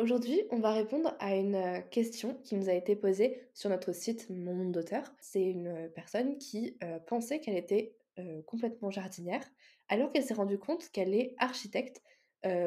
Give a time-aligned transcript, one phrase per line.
[0.00, 3.92] Aujourd'hui, on va répondre à une euh, question qui nous a été posée sur notre
[3.92, 5.12] site Mon Monde d'auteur.
[5.20, 9.42] C'est une personne qui euh, pensait qu'elle était euh, complètement jardinière,
[9.88, 12.00] alors qu'elle s'est rendue compte qu'elle est architecte,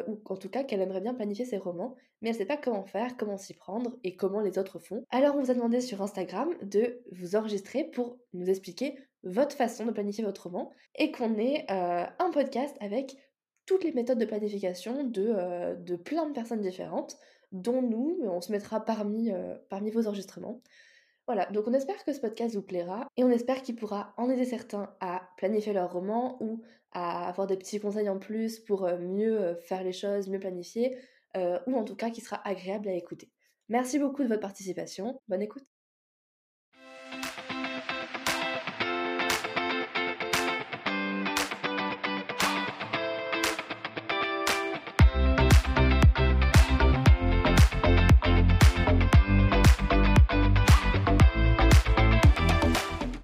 [0.08, 2.58] ou en tout cas qu'elle aimerait bien planifier ses romans, mais elle ne sait pas
[2.58, 5.06] comment faire, comment s'y prendre et comment les autres font.
[5.12, 9.86] Alors on vous a demandé sur Instagram de vous enregistrer pour nous expliquer votre façon
[9.86, 13.16] de planifier votre roman et qu'on ait un podcast avec
[13.72, 17.18] toutes les méthodes de planification de, euh, de plein de personnes différentes,
[17.54, 20.62] dont nous, on se mettra parmi, euh, parmi vos enregistrements.
[21.26, 24.30] Voilà, donc on espère que ce podcast vous plaira et on espère qu'il pourra en
[24.30, 28.84] aider certains à planifier leur roman ou à avoir des petits conseils en plus pour
[28.84, 30.98] euh, mieux faire les choses, mieux planifier,
[31.66, 33.32] ou en tout cas qui sera agréable à écouter.
[33.70, 35.64] Merci beaucoup de votre participation, bonne écoute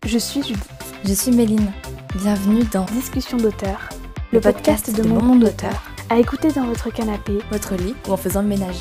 [0.08, 0.70] Je suis Judith.
[1.04, 1.70] Je suis Méline.
[2.16, 3.90] Bienvenue dans Discussion d'auteur,
[4.32, 8.18] le, podcast, de, mon monde d'auteur, à écouter dans votre canapé, votre lit ou en
[8.18, 8.80] faisant le ménage.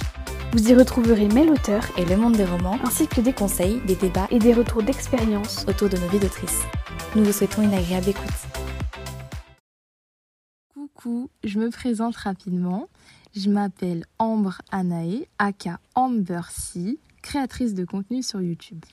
[0.53, 3.97] Vous y retrouverez mes auteurs et le monde des romans, ainsi que des conseils, des
[3.97, 6.63] débats et des retours d'expérience autour de nos vies d'autrices.
[7.17, 8.47] Nous vous souhaitons une agréable écoute.
[10.75, 12.89] Coucou, je me présente rapidement.
[13.35, 18.85] Je m'appelle Ambre Anae, aka Amber C, créatrice de contenu sur YouTube.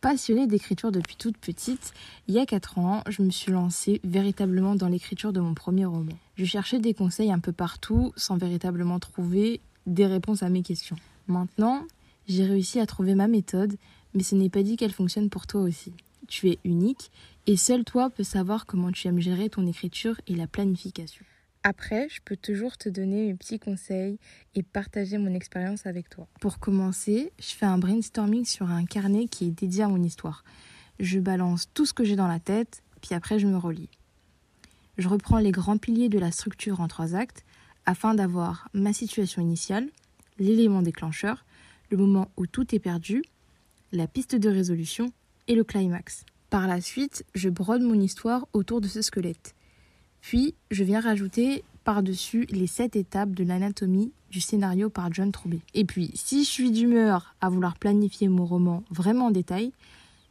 [0.00, 1.92] Passionnée d'écriture depuis toute petite,
[2.26, 5.84] il y a 4 ans, je me suis lancée véritablement dans l'écriture de mon premier
[5.84, 6.16] roman.
[6.36, 10.96] Je cherchais des conseils un peu partout sans véritablement trouver des réponses à mes questions.
[11.26, 11.84] Maintenant,
[12.26, 13.76] j'ai réussi à trouver ma méthode,
[14.14, 15.92] mais ce n'est pas dit qu'elle fonctionne pour toi aussi.
[16.28, 17.10] Tu es unique
[17.46, 21.26] et seul toi peux savoir comment tu aimes gérer ton écriture et la planification.
[21.62, 24.18] Après, je peux toujours te donner mes petits conseils
[24.54, 26.26] et partager mon expérience avec toi.
[26.40, 30.42] Pour commencer, je fais un brainstorming sur un carnet qui est dédié à mon histoire.
[31.00, 33.90] Je balance tout ce que j'ai dans la tête, puis après je me relis.
[34.96, 37.44] Je reprends les grands piliers de la structure en trois actes
[37.84, 39.88] afin d'avoir ma situation initiale,
[40.38, 41.44] l'élément déclencheur,
[41.90, 43.22] le moment où tout est perdu,
[43.92, 45.12] la piste de résolution
[45.46, 46.24] et le climax.
[46.48, 49.54] Par la suite, je brode mon histoire autour de ce squelette.
[50.20, 55.60] Puis, je viens rajouter par-dessus les sept étapes de l'anatomie du scénario par John Truby.
[55.74, 59.72] Et puis, si je suis d'humeur à vouloir planifier mon roman vraiment en détail,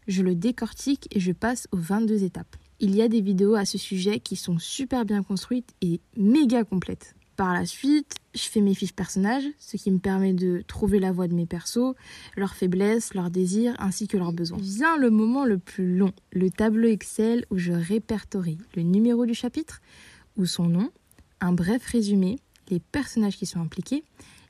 [0.07, 2.55] je le décortique et je passe aux 22 étapes.
[2.79, 6.63] Il y a des vidéos à ce sujet qui sont super bien construites et méga
[6.63, 7.16] complètes.
[7.39, 11.13] Par la suite, je fais mes fiches personnages, ce qui me permet de trouver la
[11.13, 11.95] voix de mes persos,
[12.35, 14.57] leurs faiblesses, leurs désirs ainsi que leurs besoins.
[14.59, 19.33] Vient le moment le plus long, le tableau Excel où je répertorie le numéro du
[19.33, 19.79] chapitre
[20.35, 20.91] ou son nom,
[21.39, 22.39] un bref résumé,
[22.69, 24.03] les personnages qui sont impliqués,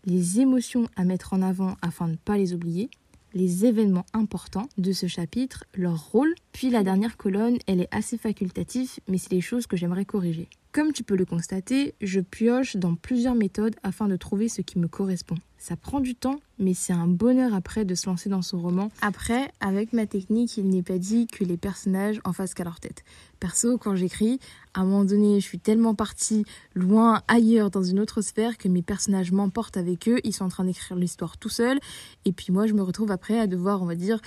[0.05, 2.89] les émotions à mettre en avant afin de ne pas les oublier,
[3.35, 8.17] les événements importants de ce chapitre, leur rôle, puis la dernière colonne, elle est assez
[8.17, 10.49] facultative, mais c'est les choses que j'aimerais corriger.
[10.71, 14.77] Comme tu peux le constater, je pioche dans plusieurs méthodes afin de trouver ce qui
[14.77, 15.33] me correspond.
[15.57, 18.91] Ça prend du temps, mais c'est un bonheur après de se lancer dans son roman.
[19.01, 22.79] Après, avec ma technique, il n'est pas dit que les personnages en fassent qu'à leur
[22.79, 23.03] tête.
[23.39, 24.39] Perso, quand j'écris,
[24.75, 28.67] à un moment donné, je suis tellement partie loin, ailleurs, dans une autre sphère, que
[28.67, 31.79] mes personnages m'emportent avec eux, ils sont en train d'écrire l'histoire tout seuls,
[32.25, 34.21] et puis moi, je me retrouve après à devoir, on va dire,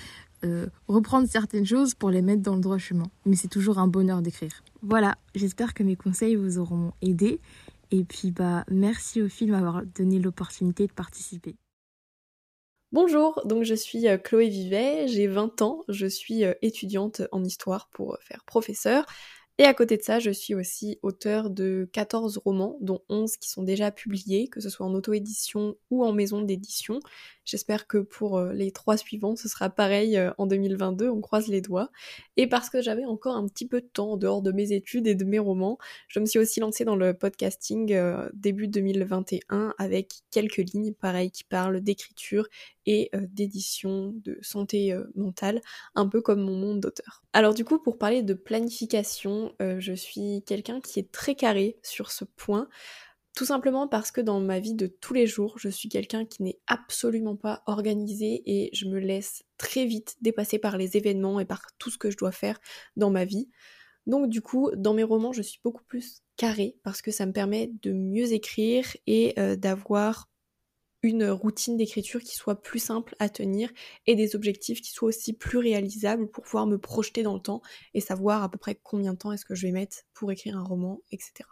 [0.44, 3.06] euh, reprendre certaines choses pour les mettre dans le droit chemin.
[3.26, 4.62] Mais c'est toujours un bonheur d'écrire.
[4.82, 7.41] Voilà, j'espère que mes conseils vous auront aidé.
[7.91, 11.56] Et puis, bah, merci au film de m'avoir donné l'opportunité de participer.
[12.92, 17.42] Bonjour, donc je suis euh, Chloé Vivet, j'ai 20 ans, je suis euh, étudiante en
[17.42, 19.06] histoire pour faire professeur.
[19.62, 23.48] Et à côté de ça, je suis aussi auteur de 14 romans, dont 11 qui
[23.48, 26.98] sont déjà publiés, que ce soit en auto-édition ou en maison d'édition.
[27.44, 31.46] J'espère que pour euh, les trois suivants, ce sera pareil euh, en 2022, on croise
[31.46, 31.92] les doigts.
[32.36, 35.06] Et parce que j'avais encore un petit peu de temps en dehors de mes études
[35.06, 35.78] et de mes romans,
[36.08, 41.30] je me suis aussi lancée dans le podcasting euh, début 2021 avec quelques lignes, pareil,
[41.30, 42.48] qui parlent d'écriture
[42.87, 45.61] et d'édition, de santé mentale,
[45.94, 47.23] un peu comme mon monde d'auteur.
[47.32, 52.11] Alors du coup, pour parler de planification, je suis quelqu'un qui est très carré sur
[52.11, 52.69] ce point.
[53.34, 56.43] Tout simplement parce que dans ma vie de tous les jours, je suis quelqu'un qui
[56.43, 61.46] n'est absolument pas organisé et je me laisse très vite dépasser par les événements et
[61.46, 62.61] par tout ce que je dois faire
[62.96, 63.49] dans ma vie.
[64.06, 67.32] Donc du coup, dans mes romans, je suis beaucoup plus carré parce que ça me
[67.32, 70.28] permet de mieux écrire et euh, d'avoir
[71.02, 73.70] une routine d'écriture qui soit plus simple à tenir
[74.06, 77.62] et des objectifs qui soient aussi plus réalisables pour pouvoir me projeter dans le temps
[77.94, 80.56] et savoir à peu près combien de temps est-ce que je vais mettre pour écrire
[80.56, 81.44] un roman, etc.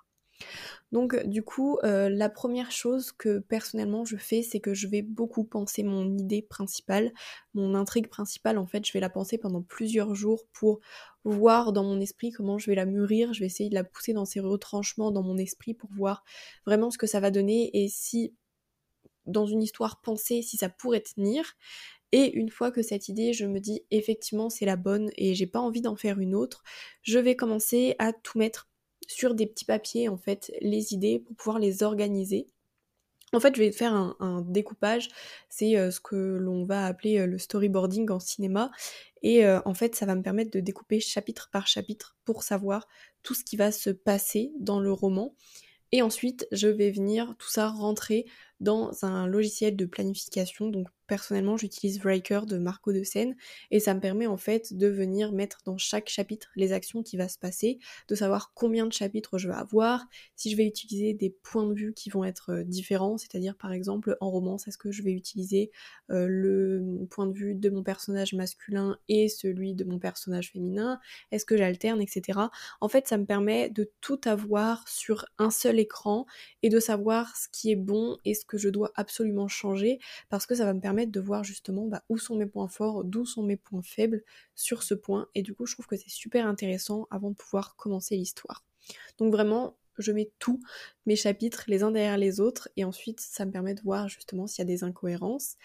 [0.92, 5.02] Donc du coup, euh, la première chose que personnellement je fais, c'est que je vais
[5.02, 7.12] beaucoup penser mon idée principale,
[7.54, 8.58] mon intrigue principale.
[8.58, 10.80] En fait, je vais la penser pendant plusieurs jours pour
[11.24, 13.32] voir dans mon esprit comment je vais la mûrir.
[13.32, 16.24] Je vais essayer de la pousser dans ses retranchements dans mon esprit pour voir
[16.66, 18.34] vraiment ce que ça va donner et si
[19.26, 21.54] dans une histoire pensée, si ça pourrait tenir.
[22.12, 25.46] Et une fois que cette idée, je me dis effectivement c'est la bonne et j'ai
[25.46, 26.64] pas envie d'en faire une autre,
[27.02, 28.68] je vais commencer à tout mettre
[29.06, 32.48] sur des petits papiers en fait les idées pour pouvoir les organiser.
[33.32, 35.08] En fait, je vais faire un, découpage,
[35.48, 38.72] c'est euh, ce que l'on va appeler euh, le storyboarding en cinéma.
[39.22, 42.88] Et euh, en fait, ça va me permettre de découper chapitre par chapitre pour savoir
[43.22, 45.36] tout ce qui va se passer dans le roman.
[45.92, 48.26] Et ensuite, je vais venir tout ça rentrer
[48.60, 53.34] dans un logiciel de planification, donc personnellement, j'utilise Writer de Marco de Seine
[53.72, 57.16] et ça me permet en fait de venir mettre dans chaque chapitre les actions qui
[57.16, 61.12] va se passer, de savoir combien de chapitres je vais avoir, si je vais utiliser
[61.12, 64.78] des points de vue qui vont être euh, différents, c'est-à-dire par exemple en romance, est-ce
[64.78, 65.72] que je vais utiliser
[66.10, 71.00] euh, le point de vue de mon personnage masculin et celui de mon personnage féminin,
[71.32, 72.38] est-ce que j'alterne, etc.
[72.80, 76.24] En fait, ça me permet de tout avoir sur un seul écran
[76.62, 79.98] et de savoir ce qui est bon et ce que je dois absolument changer
[80.28, 83.04] parce que ça va me permettre de voir justement bah, où sont mes points forts,
[83.04, 84.22] d'où sont mes points faibles
[84.54, 85.28] sur ce point.
[85.34, 88.64] Et du coup, je trouve que c'est super intéressant avant de pouvoir commencer l'histoire.
[89.18, 90.60] Donc vraiment, je mets tous
[91.06, 94.46] mes chapitres les uns derrière les autres et ensuite ça me permet de voir justement
[94.46, 95.56] s'il y a des incohérences.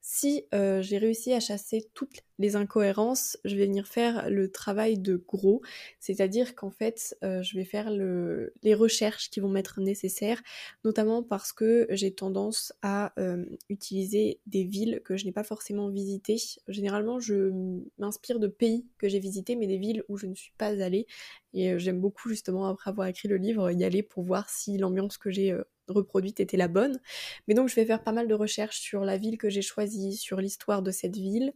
[0.00, 4.98] Si euh, j'ai réussi à chasser toutes les incohérences, je vais venir faire le travail
[4.98, 5.62] de gros,
[6.00, 10.42] c'est-à-dire qu'en fait, euh, je vais faire les recherches qui vont m'être nécessaires,
[10.84, 15.88] notamment parce que j'ai tendance à euh, utiliser des villes que je n'ai pas forcément
[15.88, 16.38] visitées.
[16.68, 17.50] Généralement, je
[17.98, 21.06] m'inspire de pays que j'ai visités, mais des villes où je ne suis pas allée.
[21.54, 25.18] Et j'aime beaucoup justement, après avoir écrit le livre, y aller pour voir si l'ambiance
[25.18, 25.54] que j'ai
[25.88, 27.00] reproduite était la bonne.
[27.46, 30.16] Mais donc je vais faire pas mal de recherches sur la ville que j'ai choisie,
[30.16, 31.52] sur l'histoire de cette ville.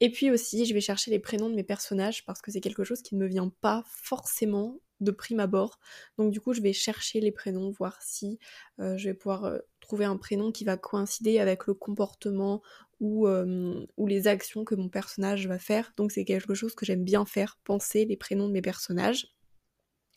[0.00, 2.84] Et puis aussi, je vais chercher les prénoms de mes personnages parce que c'est quelque
[2.84, 5.78] chose qui ne me vient pas forcément de prime abord.
[6.18, 8.38] Donc du coup, je vais chercher les prénoms, voir si
[8.80, 12.62] euh, je vais pouvoir euh, trouver un prénom qui va coïncider avec le comportement
[13.02, 15.92] euh, ou les actions que mon personnage va faire.
[15.96, 19.34] Donc c'est quelque chose que j'aime bien faire, penser les prénoms de mes personnages.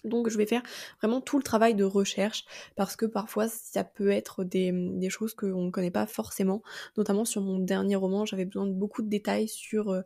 [0.04, 0.62] Donc je vais faire
[1.02, 2.46] vraiment tout le travail de recherche
[2.76, 6.62] parce que parfois ça peut être des, des choses qu'on ne connaît pas forcément.
[6.98, 10.02] Notamment sur mon dernier roman, j'avais besoin de beaucoup de détails sur, euh,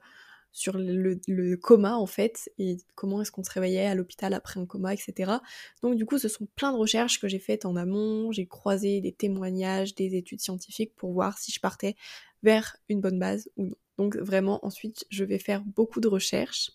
[0.52, 4.60] sur le, le, coma en fait et comment est-ce qu'on se réveillait à l'hôpital après
[4.60, 5.34] un coma, etc.
[5.82, 9.02] Donc du coup ce sont plein de recherches que j'ai faites en amont, j'ai croisé
[9.02, 11.96] des témoignages, des études scientifiques pour voir si je partais
[12.44, 13.76] vers une bonne base ou non.
[13.98, 16.72] Donc vraiment ensuite je vais faire beaucoup de recherches.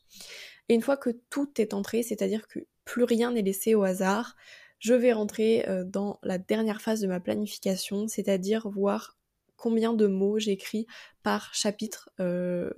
[0.68, 4.36] Et une fois que tout est entré, c'est-à-dire que plus rien n'est laissé au hasard,
[4.78, 9.18] je vais rentrer euh, dans la dernière phase de ma planification, c'est-à-dire voir
[9.56, 10.86] combien de mots j'écris
[11.22, 12.10] par chapitre.
[12.20, 12.70] Euh,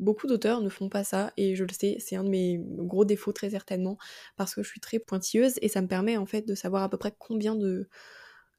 [0.00, 3.04] beaucoup d'auteurs ne font pas ça et je le sais, c'est un de mes gros
[3.04, 3.96] défauts très certainement
[4.36, 6.90] parce que je suis très pointilleuse et ça me permet en fait de savoir à
[6.90, 7.88] peu près combien de,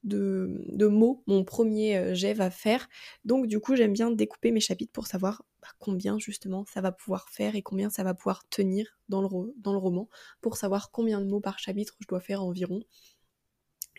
[0.04, 2.88] de, mots mon premier euh, jet va faire.
[3.24, 6.92] Donc du coup j'aime bien découper mes chapitres pour savoir bah, combien justement ça va
[6.92, 10.08] pouvoir faire et combien ça va pouvoir tenir dans le, dans le roman,
[10.40, 12.80] pour savoir combien de mots par chapitre je dois faire environ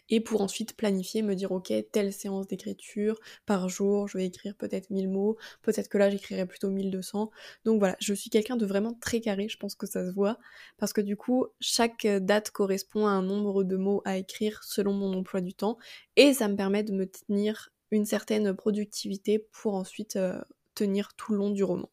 [0.10, 4.56] et pour ensuite planifier, me dire ok, telle séance d'écriture par jour, je vais écrire
[4.56, 7.31] peut-être 1000 mots, peut-être que là j'écrirai plutôt 1200.
[7.66, 10.38] Donc voilà, je suis quelqu'un de vraiment très carré, je pense que ça se voit,
[10.78, 14.94] parce que du coup, chaque date correspond à un nombre de mots à écrire selon
[14.94, 15.78] mon emploi du temps,
[16.16, 20.40] et ça me permet de me tenir une certaine productivité pour ensuite euh,
[21.18, 21.90] tout le long du roman.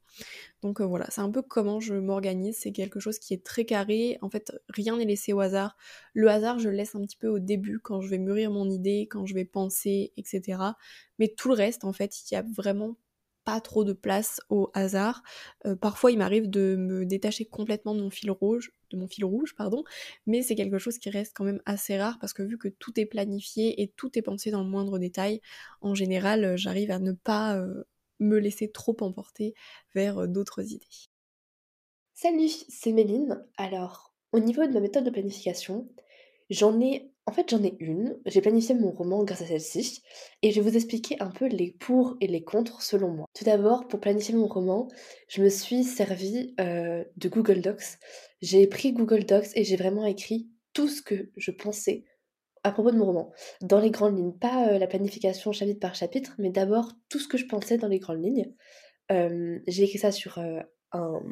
[0.63, 3.65] Donc euh, voilà, c'est un peu comment je m'organise, c'est quelque chose qui est très
[3.65, 5.77] carré, en fait rien n'est laissé au hasard.
[6.15, 8.69] Le hasard je le laisse un petit peu au début quand je vais mûrir mon
[8.69, 10.59] idée, quand je vais penser, etc.
[11.19, 12.97] Mais tout le reste en fait, il y a vraiment
[13.47, 15.23] pas trop de place au hasard.
[15.67, 19.25] Euh, parfois, il m'arrive de me détacher complètement de mon fil rouge, de mon fil
[19.25, 19.85] rouge, pardon,
[20.27, 22.99] mais c'est quelque chose qui reste quand même assez rare parce que vu que tout
[22.99, 25.41] est planifié et tout est pensé dans le moindre détail,
[25.81, 27.85] en général, j'arrive à ne pas euh,
[28.21, 29.55] me laisser trop emporter
[29.95, 30.87] vers euh, d'autres idées.
[32.15, 33.45] Salut, c'est Méline.
[33.57, 35.89] Alors, au niveau de ma méthode de planification,
[36.51, 38.17] j'en ai en fait, j'en ai une.
[38.25, 40.03] J'ai planifié mon roman grâce à celle-ci.
[40.43, 43.27] Et je vais vous expliquer un peu les pour et les contre selon moi.
[43.35, 44.87] Tout d'abord, pour planifier mon roman,
[45.29, 47.99] je me suis servi euh, de Google Docs.
[48.43, 52.05] J'ai pris Google Docs et j'ai vraiment écrit tout ce que je pensais
[52.67, 55.95] à propos de mon roman, dans les grandes lignes, pas euh, la planification chapitre par
[55.95, 58.53] chapitre, mais d'abord tout ce que je pensais dans les grandes lignes.
[59.69, 61.23] J'ai écrit ça sur, euh, un,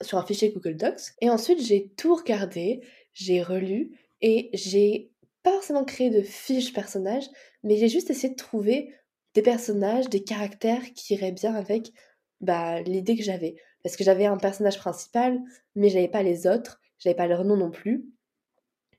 [0.00, 2.80] sur un fichier Google Docs, et ensuite j'ai tout regardé,
[3.12, 5.12] j'ai relu, et j'ai
[5.42, 7.28] pas forcément créé de fiches personnages,
[7.62, 8.94] mais j'ai juste essayé de trouver
[9.34, 11.92] des personnages, des caractères qui iraient bien avec
[12.40, 13.56] bah, l'idée que j'avais.
[13.82, 15.38] Parce que j'avais un personnage principal,
[15.74, 18.06] mais j'avais pas les autres, j'avais pas leur nom non plus.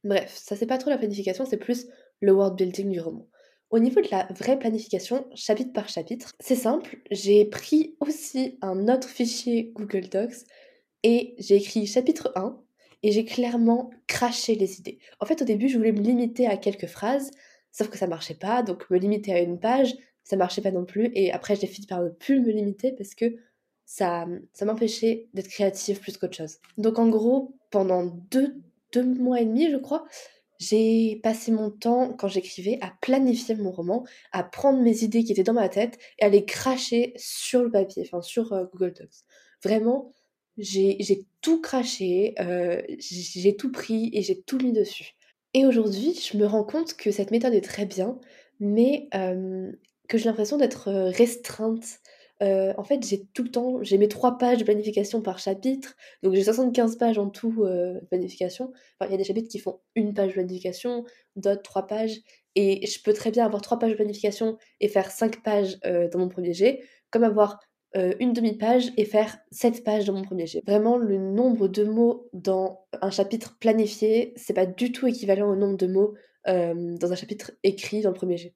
[0.03, 1.87] Bref, ça c'est pas trop la planification, c'est plus
[2.19, 3.27] le world building du roman.
[3.69, 8.87] Au niveau de la vraie planification, chapitre par chapitre, c'est simple, j'ai pris aussi un
[8.87, 10.45] autre fichier Google Docs
[11.01, 12.61] et j'ai écrit chapitre 1
[13.01, 14.99] et j'ai clairement craché les idées.
[15.19, 17.31] En fait, au début, je voulais me limiter à quelques phrases,
[17.71, 20.85] sauf que ça marchait pas, donc me limiter à une page, ça marchait pas non
[20.85, 23.35] plus, et après j'ai fini par ne plus me limiter parce que
[23.85, 26.59] ça, ça m'empêchait d'être créative plus qu'autre chose.
[26.77, 28.61] Donc en gros, pendant deux,
[28.93, 30.05] deux mois et demi, je crois,
[30.59, 35.31] j'ai passé mon temps, quand j'écrivais, à planifier mon roman, à prendre mes idées qui
[35.31, 38.93] étaient dans ma tête et à les cracher sur le papier, enfin sur euh, Google
[38.93, 39.09] Docs.
[39.63, 40.13] Vraiment,
[40.57, 45.15] j'ai tout craché, euh, j'ai tout pris et j'ai tout mis dessus.
[45.53, 48.17] Et aujourd'hui, je me rends compte que cette méthode est très bien,
[48.59, 49.71] mais euh,
[50.07, 51.99] que j'ai l'impression d'être restreinte
[52.41, 55.95] euh, en fait, j'ai tout le temps, j'ai mes trois pages de planification par chapitre,
[56.23, 58.73] donc j'ai 75 pages en tout euh, de planification.
[58.99, 62.19] Enfin, il y a des chapitres qui font une page de planification, d'autres trois pages,
[62.55, 66.09] et je peux très bien avoir trois pages de planification et faire cinq pages euh,
[66.09, 67.59] dans mon premier jet, comme avoir
[68.19, 70.63] une demi-page et faire sept pages dans mon premier jet.
[70.65, 75.55] Vraiment, le nombre de mots dans un chapitre planifié, c'est pas du tout équivalent au
[75.55, 76.15] nombre de mots
[76.47, 78.55] dans un chapitre écrit dans le premier jet.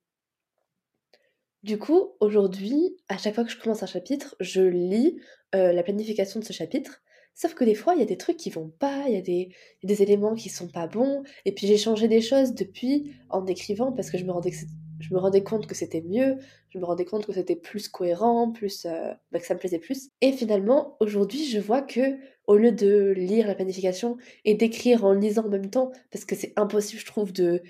[1.63, 5.19] Du coup, aujourd'hui, à chaque fois que je commence un chapitre, je lis
[5.53, 7.01] la planification de ce chapitre.
[7.37, 9.21] Sauf que des fois, il y a des trucs qui vont pas, il y, a
[9.21, 11.21] des, éléments qui sont pas bons.
[11.45, 14.51] Et puis j'ai changé des choses depuis en écrivant parce que je me rendais,
[14.99, 16.37] je me rendais compte que c'était mieux,
[16.69, 18.87] je me rendais compte que c'était plus cohérent, plus,
[19.31, 20.09] bah, que ça me plaisait plus.
[20.21, 25.13] Et finalement, aujourd'hui, je vois que au lieu de lire la planification et d'écrire en
[25.13, 27.61] lisant en même temps, parce que c'est impossible, je trouve, de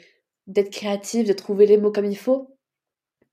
[0.46, 2.57] d'être créative, de trouver les mots comme il faut,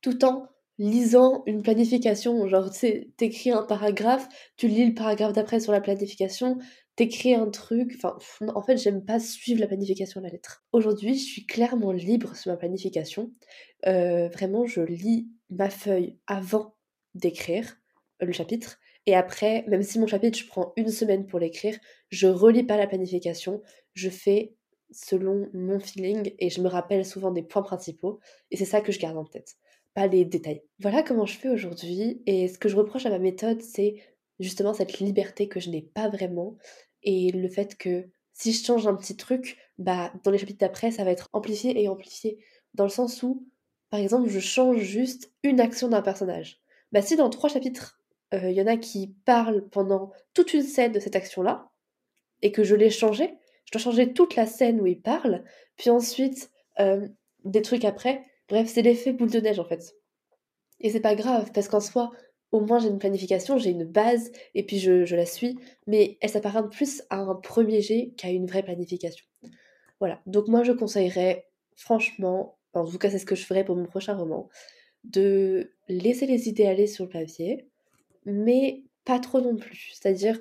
[0.04, 0.46] tout en
[0.76, 2.46] lisant une planification.
[2.46, 6.58] Genre, tu sais, t'écris un paragraphe, tu lis le paragraphe d'après sur la planification,
[6.94, 7.98] t'écris un truc.
[8.04, 8.18] Enfin,
[8.54, 10.62] en fait, j'aime pas suivre la planification à la lettre.
[10.72, 13.32] Aujourd'hui, je suis clairement libre sur ma planification.
[13.86, 16.74] Euh, vraiment, je lis ma feuille avant
[17.14, 17.78] d'écrire
[18.20, 18.78] le chapitre.
[19.06, 21.78] Et après, même si mon chapitre, je prends une semaine pour l'écrire,
[22.10, 23.62] je relis pas la planification.
[23.94, 24.54] Je fais
[24.90, 28.20] selon mon feeling et je me rappelle souvent des points principaux.
[28.50, 29.56] Et c'est ça que je garde en tête
[29.94, 30.62] pas les détails.
[30.80, 34.02] Voilà comment je fais aujourd'hui et ce que je reproche à ma méthode, c'est
[34.40, 36.56] justement cette liberté que je n'ai pas vraiment
[37.02, 40.90] et le fait que si je change un petit truc, bah dans les chapitres d'après,
[40.90, 42.38] ça va être amplifié et amplifié
[42.74, 43.46] dans le sens où
[43.94, 46.60] par exemple, je change juste une action d'un personnage.
[46.90, 48.00] Bah si dans trois chapitres,
[48.34, 51.70] euh, il y en a qui parlent pendant toute une scène de cette action-là
[52.42, 53.34] et que je l'ai changé,
[53.66, 55.44] je dois changer toute la scène où il parle,
[55.76, 57.06] puis ensuite euh,
[57.44, 58.24] des trucs après,
[58.54, 59.96] Bref, c'est l'effet boule de neige en fait.
[60.78, 62.12] Et c'est pas grave, parce qu'en soi,
[62.52, 65.58] au moins j'ai une planification, j'ai une base, et puis je, la suis,
[65.88, 69.26] mais elle s'apparente plus à un premier jet qu'à une vraie planification.
[69.98, 73.74] Voilà, donc moi je conseillerais, franchement, en tout cas c'est ce que je ferais pour
[73.74, 74.48] mon prochain roman,
[75.02, 77.68] de laisser les idées aller sur le papier,
[78.24, 79.90] mais pas trop non plus.
[79.94, 80.40] C'est-à-dire,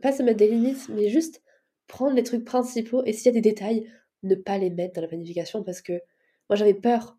[0.00, 1.42] pas se mettre des limites, mais juste
[1.88, 3.90] prendre les trucs principaux, et s'il y a des détails,
[4.22, 5.94] ne pas les mettre dans la planification, parce que
[6.48, 7.16] moi j'avais peur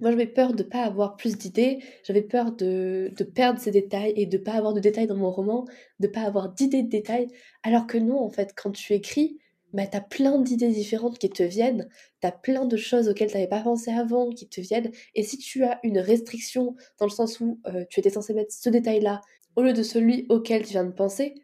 [0.00, 4.12] moi, j'avais peur de ne pas avoir plus d'idées, j'avais peur de, perdre ces détails
[4.16, 5.64] et de ne pas avoir de détails dans mon roman,
[5.98, 7.28] de ne pas avoir d'idées de détails,
[7.62, 9.38] alors que non, en fait, quand tu écris,
[9.72, 11.88] bah, tu as plein d'idées différentes qui te viennent,
[12.20, 15.22] tu as plein de choses auxquelles tu n'avais pas pensé avant qui te viennent, et
[15.22, 18.70] si tu as une restriction dans le sens où euh, tu étais censé mettre ce
[18.70, 19.20] détail-là
[19.56, 21.34] au lieu de celui auquel tu viens de penser,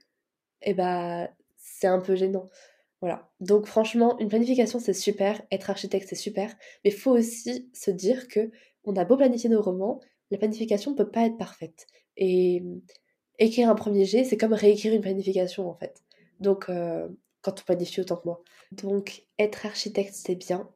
[0.62, 2.46] eh bah, c'est un peu gênant.
[3.06, 3.30] Voilà.
[3.38, 6.52] Donc franchement, une planification c'est super, être architecte c'est super,
[6.84, 8.50] mais faut aussi se dire que
[8.82, 10.00] on a beau planifier nos romans,
[10.32, 11.86] la planification peut pas être parfaite.
[12.16, 12.64] Et
[13.38, 16.02] écrire un premier jet, c'est comme réécrire une planification en fait.
[16.40, 17.08] Donc euh,
[17.42, 18.42] quand on planifie autant que moi.
[18.72, 20.68] Donc être architecte c'est bien,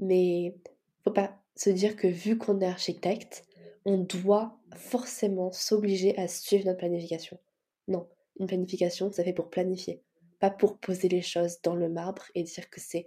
[0.00, 0.56] mais
[1.04, 3.44] faut pas se dire que vu qu'on est architecte,
[3.84, 7.38] on doit forcément s'obliger à suivre notre planification.
[7.86, 8.08] Non,
[8.40, 10.02] une planification, ça fait pour planifier
[10.40, 13.06] pas pour poser les choses dans le marbre et dire que c'est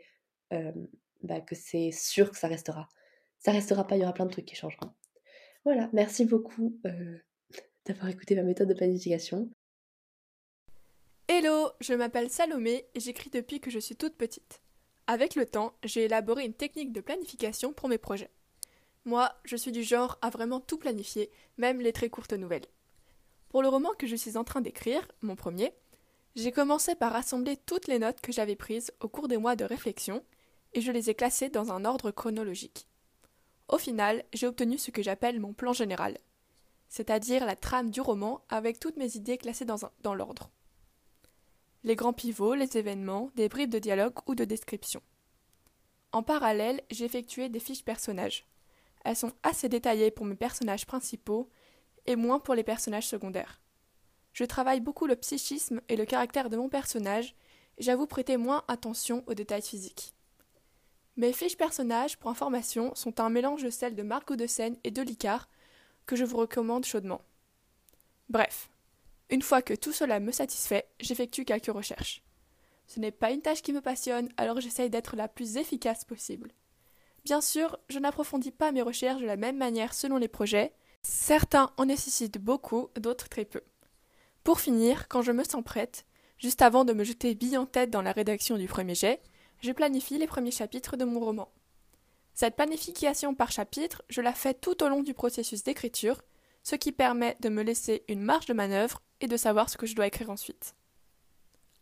[1.24, 2.88] bah, que c'est sûr que ça restera.
[3.40, 4.94] Ça restera pas, il y aura plein de trucs qui changeront.
[5.66, 6.80] Voilà, merci beaucoup
[7.86, 9.50] d'avoir écouté ma méthode de planification.
[11.28, 14.62] Hello, je m'appelle Salomé et j'écris depuis que je suis toute petite.
[15.08, 18.30] Avec le temps, j'ai élaboré une technique de planification pour mes projets.
[19.06, 22.68] Moi, je suis du genre à vraiment tout planifier, même les très courtes nouvelles.
[23.50, 25.74] Pour le roman que je suis en train d'écrire, mon premier,
[26.36, 29.66] j'ai commencé par rassembler toutes les notes que j'avais prises au cours des mois de
[29.66, 30.24] réflexion,
[30.74, 32.88] et je les ai classés dans un ordre chronologique.
[33.68, 36.18] Au final, j'ai obtenu ce que j'appelle mon plan général,
[36.90, 40.50] c'est-à-dire la trame du roman avec toutes mes idées classées dans, dans l'ordre.
[41.84, 45.02] Les grands pivots, les événements, des bribes de dialogue ou de description.
[46.12, 48.46] En parallèle, j'ai effectué des fiches personnages.
[49.04, 51.50] Elles sont assez détaillées pour mes personnages principaux
[52.06, 53.63] et moins pour les personnages secondaires.
[54.34, 57.36] Je travaille beaucoup le psychisme et le caractère de mon personnage,
[57.78, 60.14] et j'avoue prêter moins attention aux détails physiques.
[61.16, 64.92] Mes fiches personnages, pour information, sont un mélange de celles de Margot de Seine et
[64.92, 65.48] de Licard,
[66.08, 67.22] que je vous recommande chaudement.
[68.30, 68.70] Bref,
[69.30, 72.24] une fois que tout cela me satisfait, j'effectue quelques recherches.
[72.88, 76.52] Ce n'est pas une tâche qui me passionne, alors j'essaye d'être la plus efficace possible.
[77.24, 80.74] Bien sûr, je n'approfondis pas mes recherches de la même manière selon les projets.
[81.04, 83.62] Certains en nécessitent beaucoup, d'autres très peu.
[84.44, 86.06] Pour finir, quand je me sens prête,
[86.38, 89.22] juste avant de me jeter bille en tête dans la rédaction du premier jet,
[89.62, 91.50] je planifie les premiers chapitres de mon roman.
[92.34, 96.22] Cette planification par chapitre, je la fais tout au long du processus d'écriture,
[96.64, 99.86] ce qui permet de me laisser une marge de manœuvre et de savoir ce que
[99.86, 100.76] je dois écrire ensuite.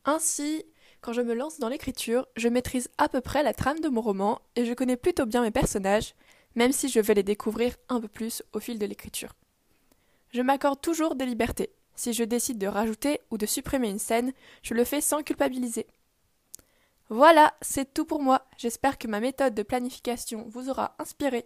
[0.05, 0.63] Ainsi,
[1.01, 4.01] quand je me lance dans l'écriture, je maîtrise à peu près la trame de mon
[4.01, 6.13] roman et je connais plutôt bien mes personnages,
[6.53, 9.33] même si je vais les découvrir un peu plus au fil de l'écriture.
[10.31, 11.71] Je m'accorde toujours des libertés.
[11.95, 14.33] Si je décide de rajouter ou de supprimer une scène,
[14.63, 15.87] je le fais sans culpabiliser.
[17.09, 18.45] Voilà, c'est tout pour moi.
[18.57, 21.45] J'espère que ma méthode de planification vous aura inspiré.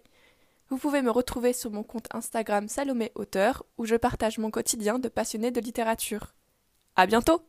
[0.70, 5.00] Vous pouvez me retrouver sur mon compte Instagram Salomé Auteur, où je partage mon quotidien
[5.00, 6.36] de passionné de littérature.
[6.96, 7.42] À bientôt!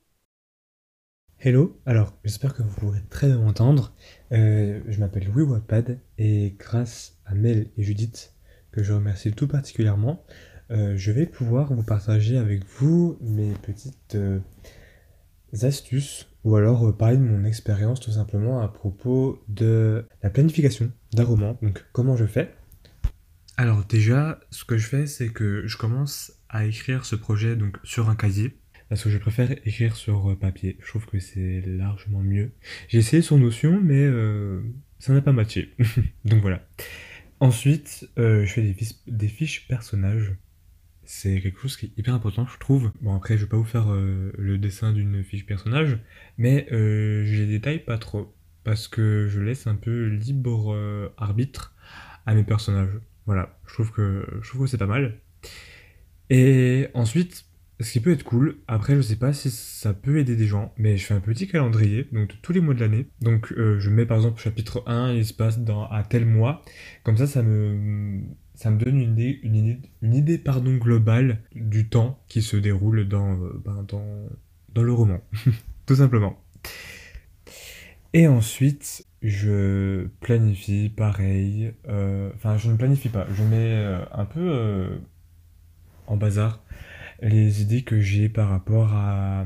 [1.39, 3.93] Hello, alors j'espère que vous pourrez très bien m'entendre.
[4.33, 8.35] Euh, je m'appelle Louis Wattpad et grâce à Mel et Judith,
[8.73, 10.25] que je remercie tout particulièrement,
[10.71, 14.39] euh, je vais pouvoir vous partager avec vous mes petites euh,
[15.63, 21.25] astuces ou alors parler de mon expérience tout simplement à propos de la planification d'un
[21.25, 21.59] roman.
[21.63, 22.55] Donc comment je fais?
[23.57, 27.79] Alors déjà, ce que je fais, c'est que je commence à écrire ce projet donc
[27.85, 28.59] sur un casier
[28.89, 30.77] parce que je préfère écrire sur euh, papier.
[30.81, 32.53] Je trouve que c'est largement mieux.
[32.89, 34.63] J'ai essayé sur Notion, mais euh,
[34.99, 35.75] ça n'a pas matché.
[36.25, 36.67] Donc voilà.
[37.41, 38.75] Ensuite, euh, je fais
[39.07, 40.35] des fiches personnages.
[41.07, 42.93] C'est quelque chose qui est hyper important, je trouve.
[43.01, 45.99] Bon, après, je vais pas vous faire le dessin d'une fiche personnage,
[46.37, 48.35] mais je les détaille pas trop.
[48.65, 51.75] Parce que je laisse un peu libre arbitre
[52.27, 52.99] à mes personnages.
[53.27, 55.21] Voilà, je trouve que, c'est pas mal.
[56.31, 57.45] Et ensuite,
[57.81, 60.73] ce qui peut être cool, après je sais pas si ça peut aider des gens,
[60.79, 63.07] mais je fais un petit calendrier, donc tous les mois de l'année.
[63.21, 66.63] Donc euh, je mets par exemple chapitre 1, il se passe dans, à tel mois.
[67.05, 68.23] Comme ça, ça me,
[68.57, 69.41] ça me donne une idée,
[70.03, 74.05] une idée, pardon, globale du temps qui se déroule dans, euh, ben, dans,
[74.75, 75.21] dans le roman.
[75.87, 76.37] Tout simplement.
[78.13, 81.73] Et ensuite, je planifie pareil.
[81.89, 84.89] Euh, enfin, je ne planifie pas, je mets un peu
[86.07, 86.63] en bazar
[87.21, 89.45] les idées que j'ai par rapport à,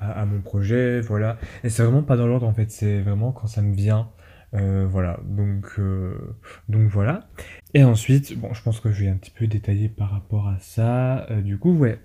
[0.00, 1.38] à, mon projet, voilà.
[1.64, 4.08] Et c'est vraiment pas dans l'ordre en fait, c'est vraiment quand ça me vient.
[4.54, 6.34] Euh, voilà, donc, euh,
[6.68, 7.28] donc voilà.
[7.74, 10.58] Et ensuite, bon, je pense que je vais un petit peu détailler par rapport à
[10.58, 11.30] ça.
[11.30, 11.98] Euh, du coup, ouais,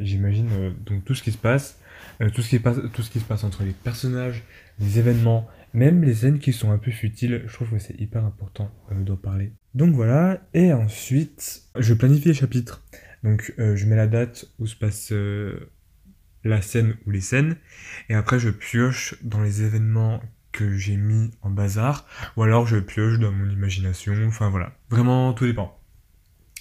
[0.00, 1.78] j'imagine donc tout ce qui se passe,
[2.34, 4.42] tout ce qui passe, tout ce qui se passe entre les personnages,
[4.80, 7.44] les événements, même les scènes qui sont un peu futiles.
[7.46, 9.52] Je trouve que c'est hyper important d'en parler.
[9.74, 10.40] Donc voilà.
[10.54, 12.82] Et ensuite, je planifie les chapitres.
[13.22, 15.12] Donc je mets la date où se passe
[16.42, 17.56] la scène ou les scènes,
[18.08, 22.76] et après je pioche dans les événements que j'ai mis en bazar, ou alors je
[22.76, 25.80] pioche dans mon imagination, enfin voilà, vraiment tout dépend.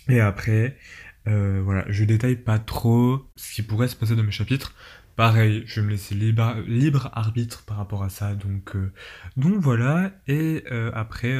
[0.08, 0.78] Et après,
[1.28, 4.74] euh, voilà, je détaille pas trop ce qui pourrait se passer dans mes chapitres.
[5.16, 8.76] Pareil, je vais me laisser libre, arbitre par rapport à ça, donc,
[9.36, 11.38] donc voilà, et après,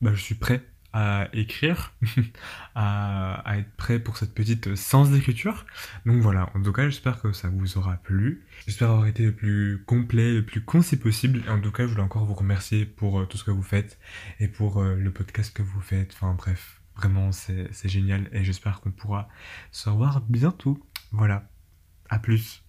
[0.00, 1.92] bah, je suis prêt à écrire,
[2.74, 5.66] à, être prêt pour cette petite séance d'écriture.
[6.06, 8.44] Donc voilà, en tout cas j'espère que ça vous aura plu.
[8.66, 11.42] J'espère avoir été le plus complet, le plus concis possible.
[11.48, 13.98] En tout cas je voulais encore vous remercier pour euh, tout ce que vous faites
[14.38, 16.12] et pour euh, le podcast que vous faites.
[16.14, 19.28] Enfin bref, vraiment c'est génial et j'espère qu'on pourra
[19.70, 20.78] se revoir bientôt.
[21.12, 21.48] Voilà,
[22.08, 22.62] à plus.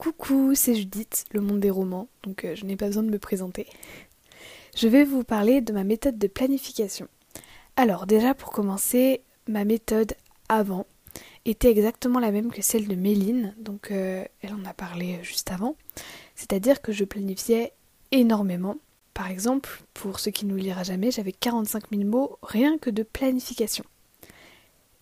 [0.00, 3.18] Coucou, c'est Judith, le monde des romans, donc euh, je n'ai pas besoin de me
[3.18, 3.66] présenter
[4.74, 7.08] je vais vous parler de ma méthode de planification.
[7.76, 10.14] Alors déjà pour commencer, ma méthode
[10.48, 10.86] avant
[11.44, 15.22] était exactement la même que celle de Méline, donc euh, elle en a parlé euh,
[15.22, 15.76] juste avant.
[16.34, 17.72] C'est-à-dire que je planifiais
[18.12, 18.76] énormément.
[19.14, 22.90] Par exemple, pour ceux qui ne nous lira jamais, j'avais 45 000 mots rien que
[22.90, 23.84] de planification.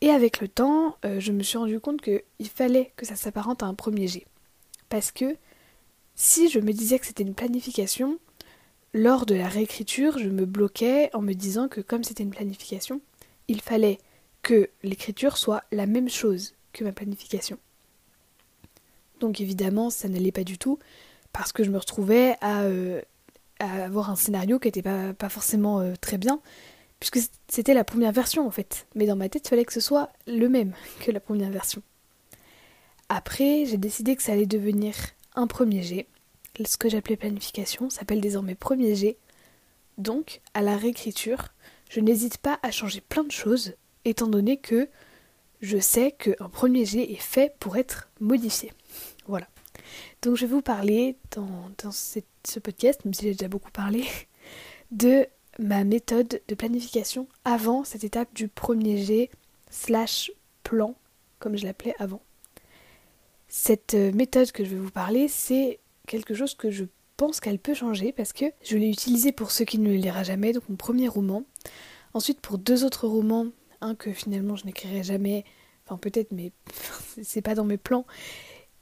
[0.01, 3.63] Et avec le temps, euh, je me suis rendu compte qu'il fallait que ça s'apparente
[3.63, 4.27] à un premier jet.
[4.89, 5.37] Parce que
[6.15, 8.19] si je me disais que c'était une planification,
[8.95, 13.01] lors de la réécriture, je me bloquais en me disant que comme c'était une planification,
[13.49, 13.99] il fallait
[14.43, 17.59] que l'écriture soit la même chose que ma planification.
[19.21, 20.79] Donc évidemment, ça n'allait pas du tout,
[21.33, 23.01] parce que je me retrouvais à, euh,
[23.59, 26.41] avoir un scénario qui n'était pas, forcément euh, très bien,
[27.01, 28.87] puisque c'était la première version en fait.
[28.95, 31.83] Mais dans ma tête, il fallait que ce soit le même que la première version.
[33.09, 34.95] Après, j'ai décidé que ça allait devenir
[35.35, 36.07] un premier jet.
[36.65, 39.17] Ce que j'appelais planification s'appelle désormais premier jet.
[39.97, 41.49] Donc, à la réécriture,
[41.89, 44.89] je n'hésite pas à changer plein de choses, étant donné que
[45.61, 48.73] je sais qu'un premier jet est fait pour être modifié.
[49.27, 49.49] Voilà.
[50.23, 54.05] Donc je vais vous parler dans, ce podcast, même si j'ai déjà beaucoup parlé,
[54.91, 55.27] de
[55.59, 59.31] ma méthode de planification avant cette étape du premier jet
[59.71, 60.31] slash
[60.63, 60.95] plan,
[61.39, 62.23] comme je l'appelais avant.
[63.49, 66.85] Cette euh, méthode que je vais vous parler, c'est quelque chose que je
[67.17, 70.23] pense qu'elle peut changer parce que je l'ai utilisée pour ceux qui ne le lira
[70.23, 71.45] jamais, donc mon premier roman.
[72.15, 73.47] Ensuite pour deux autres romans,
[73.81, 75.45] un que finalement je n'écrirai jamais,
[75.87, 76.53] enfin peut-être mais
[77.23, 78.07] c'est pas dans mes plans,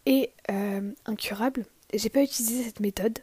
[0.06, 1.66] et euh, incurable.
[1.92, 3.18] J'ai pas utilisé cette méthode.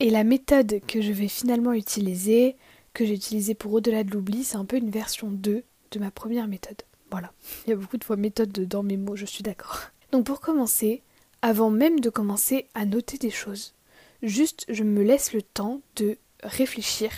[0.00, 2.56] Et la méthode que je vais finalement utiliser,
[2.92, 6.10] que j'ai utilisée pour Au-delà de l'oubli, c'est un peu une version 2 de ma
[6.10, 6.82] première méthode.
[7.10, 7.32] Voilà.
[7.66, 9.78] Il y a beaucoup de fois méthode dans mes mots, je suis d'accord.
[10.12, 11.02] Donc pour commencer,
[11.44, 13.74] avant même de commencer à noter des choses,
[14.22, 17.10] juste je me laisse le temps de réfléchir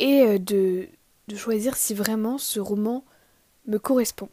[0.00, 0.88] et euh, de,
[1.28, 3.04] de choisir si vraiment ce roman
[3.68, 4.28] me correspond.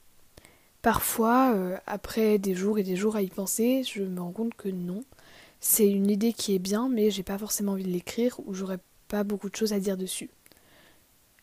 [0.82, 4.56] Parfois, euh, après des jours et des jours à y penser, je me rends compte
[4.56, 5.04] que non.
[5.60, 8.80] C'est une idée qui est bien, mais j'ai pas forcément envie de l'écrire ou j'aurais
[9.10, 10.32] pas beaucoup de choses à dire dessus.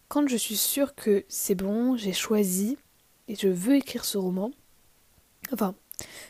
[0.09, 2.79] Quand je suis sûre que c'est bon, j'ai choisi
[3.29, 4.51] et je veux écrire ce roman,
[5.53, 5.77] enfin,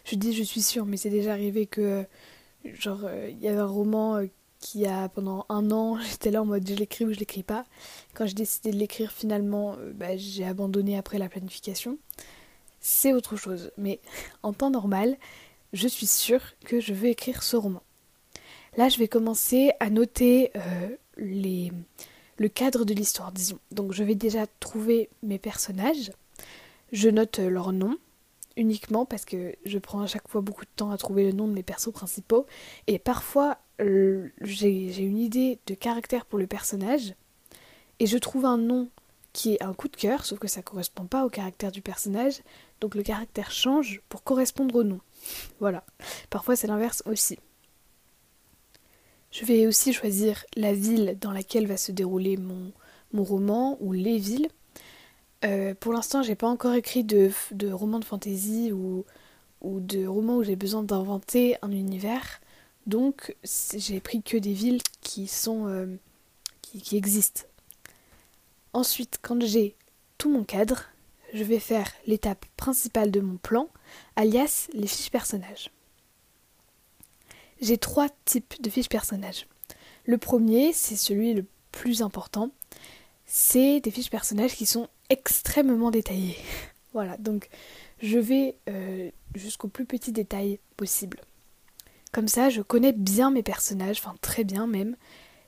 [0.04, 2.04] je dis je suis sûre, mais c'est déjà arrivé que,
[2.64, 4.26] genre, euh, il y avait un roman euh,
[4.58, 7.64] qui a pendant un an, j'étais là en mode je l'écris ou je l'écris pas.
[8.14, 11.98] Quand j'ai décidé de l'écrire, finalement, bah, j'ai abandonné après la planification
[12.82, 13.70] c'est autre chose.
[13.78, 14.00] Mais
[14.42, 15.16] en temps normal,
[15.72, 17.82] je suis sûre que je veux écrire ce roman.
[18.76, 21.72] Là, je vais commencer à noter euh, les,
[22.38, 23.58] le cadre de l'histoire, disons.
[23.70, 26.10] Donc, je vais déjà trouver mes personnages.
[26.90, 27.96] Je note leur nom
[28.56, 31.48] uniquement parce que je prends à chaque fois beaucoup de temps à trouver le nom
[31.48, 32.46] de mes persos principaux.
[32.86, 37.14] Et parfois, j'ai une idée de caractère pour le personnage
[37.98, 38.88] et je trouve un nom
[39.32, 42.42] qui est un coup de cœur, sauf que ça correspond pas au caractère du personnage,
[42.80, 45.00] donc le caractère change pour correspondre au nom.
[45.58, 45.84] Voilà.
[46.28, 47.38] Parfois c'est l'inverse aussi.
[49.30, 52.72] Je vais aussi choisir la ville dans laquelle va se dérouler mon,
[53.12, 54.48] mon roman ou les villes.
[55.44, 59.04] Euh, pour l'instant, j'ai pas encore écrit de, de roman de fantasy ou,
[59.62, 62.40] de roman où j'ai besoin d'inventer un univers.
[62.86, 63.36] Donc,
[63.74, 65.86] j'ai pris que des villes qui sont euh,
[66.60, 67.42] qui existent
[68.72, 69.76] Ensuite, quand j'ai
[70.16, 70.84] tout mon cadre,
[71.34, 73.68] je vais faire l'étape principale de mon plan,
[74.16, 75.70] alias les fiches personnages.
[77.60, 79.46] J'ai trois types de fiches personnages.
[80.04, 82.50] Le premier, c'est celui le plus important,
[83.26, 86.38] c'est des fiches personnages qui sont extrêmement détaillées.
[86.94, 87.48] voilà, donc
[88.00, 91.20] je vais euh, jusqu'au plus petit détail possible.
[92.12, 94.96] Comme ça, je connais bien mes personnages, enfin très bien même.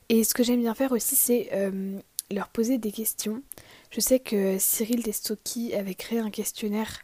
[0.09, 1.99] Et ce que j'aime bien faire aussi, c'est euh,
[2.31, 3.41] leur poser des questions.
[3.89, 7.01] Je sais que Cyril Destocky avait créé un questionnaire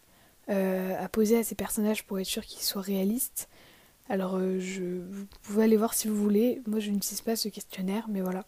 [0.50, 3.50] euh, à poser à ses personnages pour être sûr qu'ils soient réalistes.
[4.08, 6.62] Alors je, vous pouvez aller voir si vous voulez.
[6.67, 8.45] Moi je n'utilise pas ce questionnaire, mais voilà.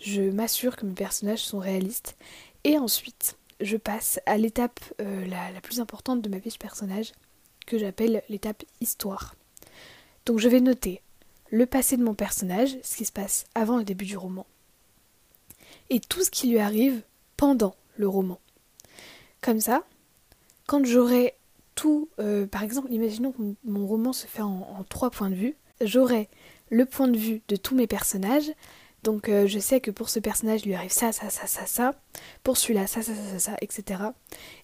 [0.00, 2.16] Je m'assure que mes personnages sont réalistes.
[2.64, 7.12] Et ensuite, je passe à l'étape euh, la, plus importante de ma fiche personnage,
[7.66, 9.34] que j'appelle l'étape histoire.
[10.26, 11.00] Donc je vais noter
[11.50, 14.46] le passé de mon personnage, ce qui se passe avant le début du roman,
[15.90, 17.02] et tout ce qui lui arrive
[17.36, 18.40] pendant le roman.
[19.40, 19.84] Comme ça,
[20.66, 21.34] quand j'aurai
[21.74, 25.56] tout, euh, par exemple, imaginons que mon roman se fait en, trois points de vue,
[25.80, 26.28] j'aurai
[26.70, 28.50] le point de vue de tous mes personnages,
[29.02, 31.66] donc euh, je sais que pour ce personnage il lui arrive ça, ça, ça, ça,
[31.66, 31.94] ça,
[32.42, 34.02] pour celui-là ça, ça, ça, ça, etc.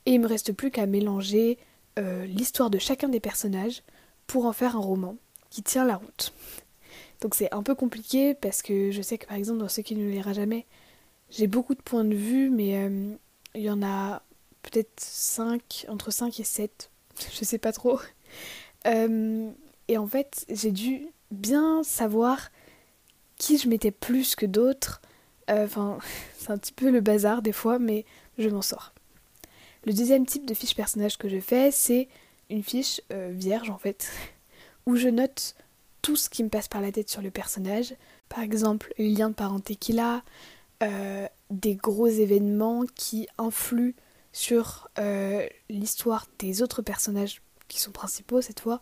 [0.07, 1.59] Et il me reste plus qu'à mélanger
[1.99, 3.83] euh, l'histoire de chacun des personnages
[4.27, 5.17] pour en faire un roman
[5.51, 6.33] qui tient la route.
[7.21, 9.97] Donc c'est un peu compliqué parce que je sais que par exemple dans ce qui
[9.97, 10.67] ne lira jamais,
[11.31, 13.15] j'ai beaucoup de points de vue, mais euh,
[13.55, 14.23] il y en a
[14.63, 16.91] peut-être 5, entre 5 et 7,
[17.33, 17.99] je sais pas trop.
[19.89, 22.51] Et en fait, j'ai dû bien savoir
[23.39, 25.01] qui je mettais plus que d'autres.
[25.51, 25.99] Euh, enfin,
[26.39, 28.05] c'est un petit peu le bazar des fois, mais
[28.39, 28.93] je m'en sors.
[29.87, 32.09] Le deuxième type de fiche personnage que je fais, c'est
[32.51, 34.11] une fiche vierge en fait,
[34.87, 35.55] où je note
[36.03, 37.95] tout ce qui me passe par la tête sur le personnage.
[38.29, 40.23] Par exemple, les liens de parenté qu'il a,
[40.83, 43.95] euh, des gros événements qui influent
[44.33, 48.81] sur euh, l'histoire des autres personnages qui sont principaux cette fois.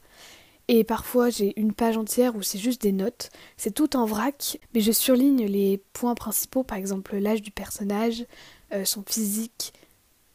[0.69, 4.59] Et parfois j'ai une page entière où c'est juste des notes, c'est tout en vrac,
[4.75, 8.27] mais je surligne les points principaux, par exemple l'âge du personnage,
[8.73, 9.73] euh, son physique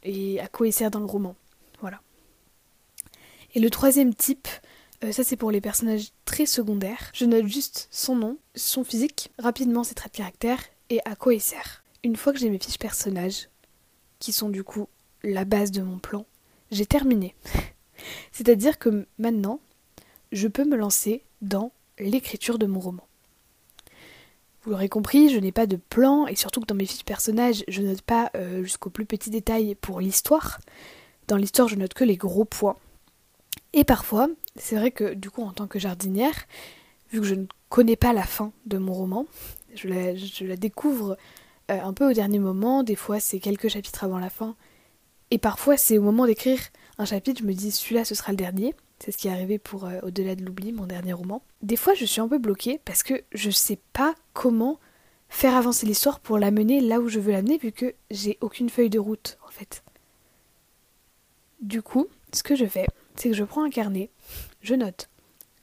[0.03, 1.35] et à quoi il sert dans le roman.
[1.81, 2.01] Voilà.
[3.55, 4.47] Et le troisième type,
[5.03, 9.31] euh, ça c'est pour les personnages très secondaires, je note juste son nom, son physique,
[9.37, 11.83] rapidement ses traits de caractère et à quoi il sert.
[12.03, 13.49] Une fois que j'ai mes fiches personnages,
[14.19, 14.87] qui sont du coup
[15.23, 16.25] la base de mon plan,
[16.71, 17.35] j'ai terminé.
[18.31, 19.59] C'est-à-dire que maintenant,
[20.31, 23.07] je peux me lancer dans l'écriture de mon roman.
[24.63, 27.63] Vous l'aurez compris, je n'ai pas de plan et surtout que dans mes fiches personnages,
[27.67, 30.59] je note pas euh, jusqu'au plus petit détail pour l'histoire.
[31.27, 32.77] Dans l'histoire, je note que les gros points.
[33.73, 36.45] Et parfois, c'est vrai que du coup, en tant que jardinière,
[37.11, 39.25] vu que je ne connais pas la fin de mon roman,
[39.73, 41.17] je la, découvre
[41.71, 42.83] euh, un peu au dernier moment.
[42.83, 44.55] Des fois, c'est quelques chapitres avant la fin.
[45.31, 46.59] Et parfois, c'est au moment d'écrire
[46.99, 48.75] un chapitre, je me dis celui-là, ce sera le dernier.
[49.03, 51.41] C'est ce qui est arrivé pour euh, Au-delà de l'oubli, mon dernier roman.
[51.63, 54.79] Des fois, je suis un peu bloquée parce que je sais pas comment
[55.27, 58.69] faire avancer l'histoire pour la mener là où je veux l'amener, vu que j'ai aucune
[58.69, 59.83] feuille de route, en fait.
[61.61, 62.85] Du coup, ce que je fais,
[63.15, 64.11] c'est que je prends un carnet,
[64.61, 65.09] je note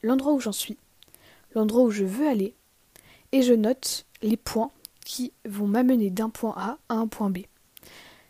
[0.03, 0.79] l'endroit où j'en suis,
[1.55, 2.55] l'endroit où je veux aller,
[3.33, 4.71] et je note les points
[5.05, 7.39] qui vont m'amener d'un point A à un point B.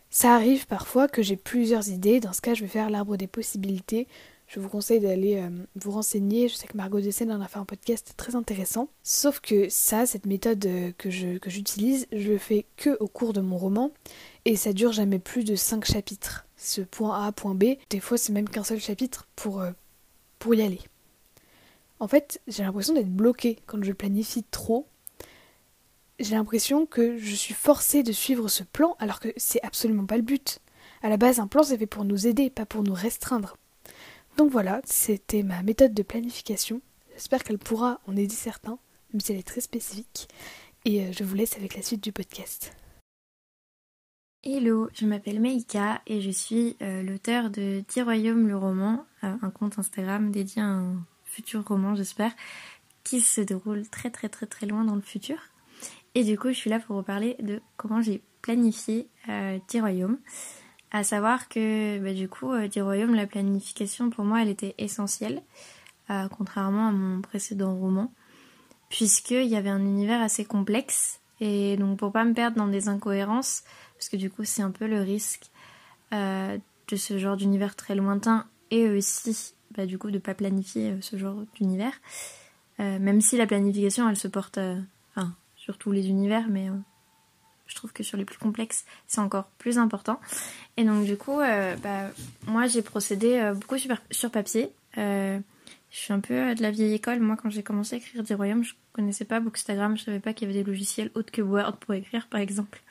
[0.09, 3.27] Ça arrive parfois que j'ai plusieurs idées, dans ce cas je vais faire l'arbre des
[3.27, 4.07] possibilités,
[4.49, 6.47] je vous conseille d'aller euh, vous renseigner.
[6.47, 8.89] Je sais que Margot Dessène en a fait un podcast très intéressant.
[9.03, 13.41] Sauf que ça, cette méthode euh, que j'utilise, je le fais que au cours de
[13.41, 13.91] mon roman.
[14.45, 16.47] Et ça dure jamais plus de 5 chapitres.
[16.57, 19.71] Ce point A, point B, des fois c'est même qu'un seul chapitre pour, euh,
[20.39, 20.81] pour y aller.
[21.99, 24.87] En fait, j'ai l'impression d'être bloquée quand je planifie trop.
[26.17, 30.17] J'ai l'impression que je suis forcée de suivre ce plan alors que c'est absolument pas
[30.17, 30.59] le but.
[31.03, 33.55] À la base, un plan c'est fait pour nous aider, pas pour nous restreindre.
[34.39, 36.79] Donc voilà, c'était ma méthode de planification.
[37.11, 38.79] J'espère qu'elle pourra en aider certains,
[39.11, 40.29] même si elle est très spécifique.
[40.85, 42.73] Et euh, je vous laisse avec la suite du podcast.
[44.41, 49.49] Hello, je m'appelle Meika et je suis euh, l'auteur de Dix le roman, euh, un
[49.49, 52.31] compte Instagram dédié à un futur roman j'espère,
[53.03, 55.37] qui se déroule très très très très loin dans le futur.
[56.15, 60.17] Et du coup je suis là pour vous parler de comment j'ai planifié Royaumes.
[60.91, 64.73] À savoir que bah, du coup, euh, du royaume, la planification pour moi, elle était
[64.79, 65.43] essentielle,
[66.09, 68.11] euh, contrairement à mon précédent roman,
[68.89, 71.19] puisqu'il y avait un univers assez complexe.
[71.41, 73.63] Et donc pour pas me perdre dans des incohérences,
[73.95, 75.51] parce que du coup c'est un peu le risque
[76.11, 80.97] euh, de ce genre d'univers très lointain, et aussi bah, du coup de pas planifier
[81.01, 81.93] ce genre d'univers,
[82.79, 84.57] même si la planification elle se porte
[85.13, 86.69] enfin, sur tous les univers, mais
[87.69, 90.19] je trouve que sur les plus complexes, c'est encore plus important.
[90.75, 92.09] Et donc du coup, euh, bah,
[92.47, 94.71] moi j'ai procédé euh, beaucoup sur, papier.
[94.97, 95.39] Euh,
[95.91, 97.19] je suis un peu de la vieille école.
[97.19, 100.33] Moi, quand j'ai commencé à écrire des royaumes, je connaissais pas Bookstagram, je savais pas
[100.33, 102.81] qu'il y avait des logiciels autres que Word pour écrire, par exemple.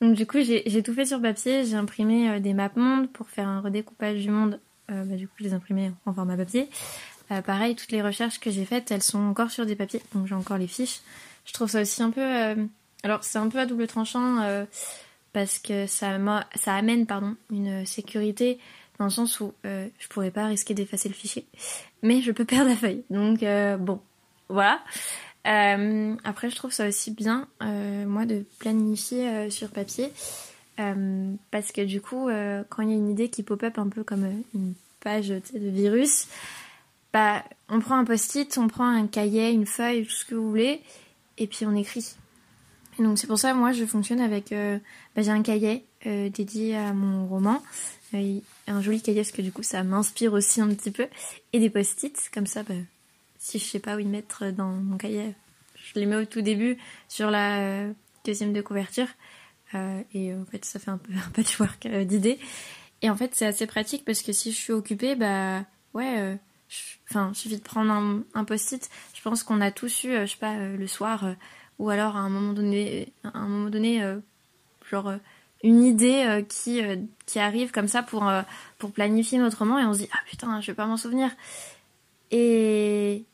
[0.00, 1.64] Donc du coup, j'ai tout fait sur papier.
[1.64, 4.60] J'ai imprimé des maps monde pour faire un redécoupage du monde.
[4.88, 6.68] Bah, du coup, je les ai imprimés en format papier.
[7.44, 10.34] pareil, toutes les recherches que j'ai faites, elles sont encore sur des papiers, donc j'ai
[10.34, 11.00] encore les fiches.
[11.46, 12.68] Je trouve ça aussi un peu
[13.06, 14.64] alors c'est un peu à double tranchant euh,
[15.32, 16.18] parce que ça,
[16.56, 18.58] ça amène pardon, une sécurité
[18.98, 21.46] dans le sens où euh, je pourrais pas risquer d'effacer le fichier,
[22.02, 23.04] mais je peux perdre la feuille.
[23.08, 24.00] Donc euh, bon,
[24.48, 24.80] voilà.
[25.44, 30.10] après je trouve ça aussi bien moi de planifier sur papier
[30.76, 32.28] parce que du coup
[32.68, 36.26] quand il y a une idée qui pop-up un peu comme une page de virus,
[37.12, 40.48] bah on prend un post-it, on prend un cahier, une feuille, tout ce que vous
[40.48, 40.80] voulez,
[41.38, 42.16] et puis on écrit
[42.98, 44.78] donc c'est pour ça moi je fonctionne avec euh,
[45.14, 47.62] bah, j'ai un cahier euh, dédié à mon roman,
[48.14, 51.06] euh, un joli cahier parce que du coup ça m'inspire aussi un petit peu.
[51.52, 52.74] Et des post-it comme ça bah,
[53.38, 55.34] si je sais pas où y mettre dans mon cahier,
[55.76, 56.78] je les mets au tout début
[57.08, 57.86] sur la
[58.24, 59.08] deuxième de couverture.
[60.14, 62.38] Et en fait ça fait un peu un patchwork d'idées.
[63.02, 66.38] Et en fait c'est assez pratique parce que si je suis occupée bah ouais
[67.10, 68.88] enfin suffit de prendre un, un post-it.
[69.14, 71.26] Je pense qu'on a tous eu je sais pas le soir
[71.78, 74.18] ou alors à un moment donné, à un moment donné, euh,
[74.90, 75.16] genre euh,
[75.62, 76.80] une idée euh, qui
[77.26, 78.30] qui arrive comme ça pour
[78.78, 81.30] pour planifier notre roman et on se dit ah putain je vais pas m'en souvenir.
[82.30, 83.24] Et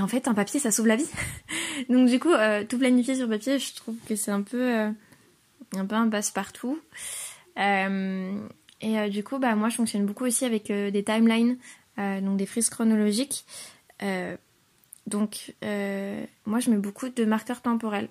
[0.00, 1.08] en fait un papier ça sauve la vie.
[1.88, 2.32] Donc du coup
[2.68, 6.78] tout planifier sur papier je trouve que c'est un peu un peu un passe partout
[7.56, 11.56] et du coup bah moi je fonctionne beaucoup aussi avec des timelines
[11.96, 13.44] donc des frises chronologiques
[15.06, 18.08] Donc, euh, moi, je mets beaucoup de marqueurs temporels.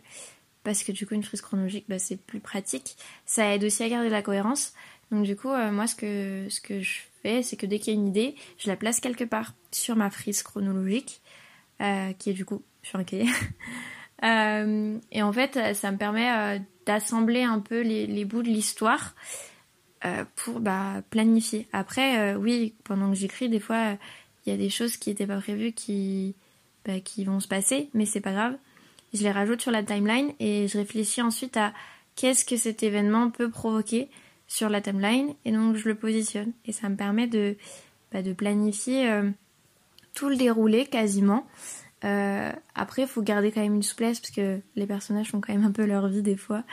[0.63, 2.95] Parce que du coup, une frise chronologique, bah, c'est plus pratique.
[3.25, 4.73] Ça aide aussi à garder la cohérence.
[5.11, 7.93] Donc, du coup, euh, moi, ce que, ce que je fais, c'est que dès qu'il
[7.93, 11.21] y a une idée, je la place quelque part sur ma frise chronologique,
[11.81, 13.29] euh, qui est du coup sur un cahier.
[14.23, 19.15] et en fait, ça me permet d'assembler un peu les, les bouts de l'histoire
[20.35, 21.67] pour bah, planifier.
[21.73, 23.97] Après, oui, pendant que j'écris, des fois,
[24.45, 26.35] il y a des choses qui n'étaient pas prévues qui
[26.85, 28.57] bah, qui vont se passer, mais c'est pas grave.
[29.13, 31.73] Je les rajoute sur la timeline et je réfléchis ensuite à
[32.15, 34.09] qu'est-ce que cet événement peut provoquer
[34.47, 37.55] sur la timeline et donc je le positionne et ça me permet de,
[38.11, 39.29] bah, planifier euh,
[40.13, 41.47] tout le déroulé quasiment.
[42.03, 45.53] Euh, après, il faut garder quand même une souplesse parce que les personnages font quand
[45.53, 46.63] même un peu leur vie des fois.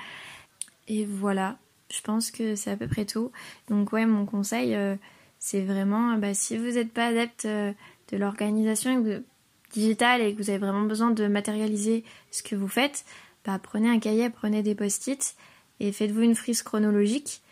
[0.89, 1.57] Et voilà,
[1.91, 3.31] je pense que c'est à peu près tout.
[3.69, 4.97] Donc ouais, mon conseil, euh,
[5.39, 9.25] c'est vraiment, bah, si vous n'êtes pas adepte de l'organisation et que
[9.73, 13.05] digital et que vous avez vraiment besoin de matérialiser ce que vous faites,
[13.45, 15.35] bah, prenez un cahier, prenez des post-it
[15.81, 17.43] et faites-vous une frise chronologique.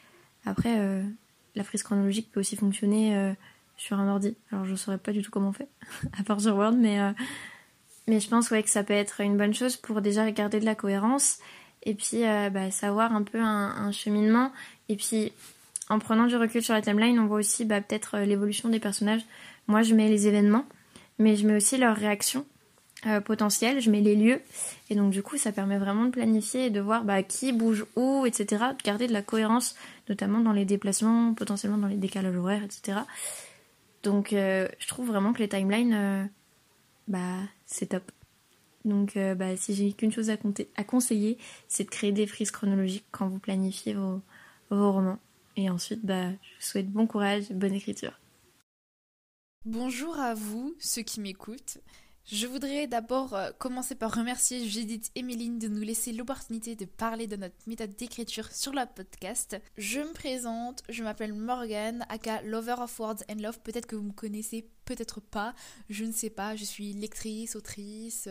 [0.44, 1.02] Après, euh,
[1.54, 3.32] la frise chronologique peut aussi fonctionner euh,
[3.76, 4.36] sur un ordi.
[4.52, 5.68] Alors je ne saurais pas du tout comment on fait,
[6.18, 7.12] à part sur Word, mais, euh,
[8.06, 10.64] mais je pense ouais, que ça peut être une bonne chose pour déjà garder de
[10.64, 11.38] la cohérence
[11.84, 14.52] et puis bah, savoir un peu un, un, cheminement.
[14.88, 15.32] Et puis
[15.88, 19.22] en prenant du recul sur la timeline, on voit aussi bah, peut-être l'évolution des personnages.
[19.68, 20.66] Moi, je mets les événements
[21.18, 22.46] mais je mets aussi leurs réactions
[23.06, 24.40] euh, potentielles, je mets les lieux,
[24.90, 27.86] et donc du coup ça permet vraiment de planifier et de voir bah, qui bouge
[27.96, 29.76] où, etc., de garder de la cohérence,
[30.08, 33.00] notamment dans les déplacements, potentiellement dans les décalages horaires, etc.
[34.02, 36.24] Donc euh, je trouve vraiment que les timelines, euh,
[37.06, 38.10] bah c'est top.
[38.84, 43.28] Donc bah, si j'ai qu'une chose à, conseiller, c'est de créer des frises chronologiques quand
[43.28, 44.22] vous planifiez vos,
[44.70, 45.18] vos romans.
[45.56, 48.12] Et ensuite, bah, je vous souhaite bon courage, bonne écriture.
[49.64, 51.78] Bonjour à vous, ceux qui m'écoutent.
[52.30, 56.84] Je voudrais d'abord euh, commencer par remercier Judith et Méline de nous laisser l'opportunité de
[56.84, 59.60] parler de notre méthode d'écriture sur la podcast.
[59.76, 63.58] Je me présente, je m'appelle Morgan, aka Lover of Words and Love.
[63.60, 65.54] Peut-être que vous me connaissez, peut-être pas,
[65.90, 66.54] je ne sais pas.
[66.54, 68.28] Je suis lectrice, autrice,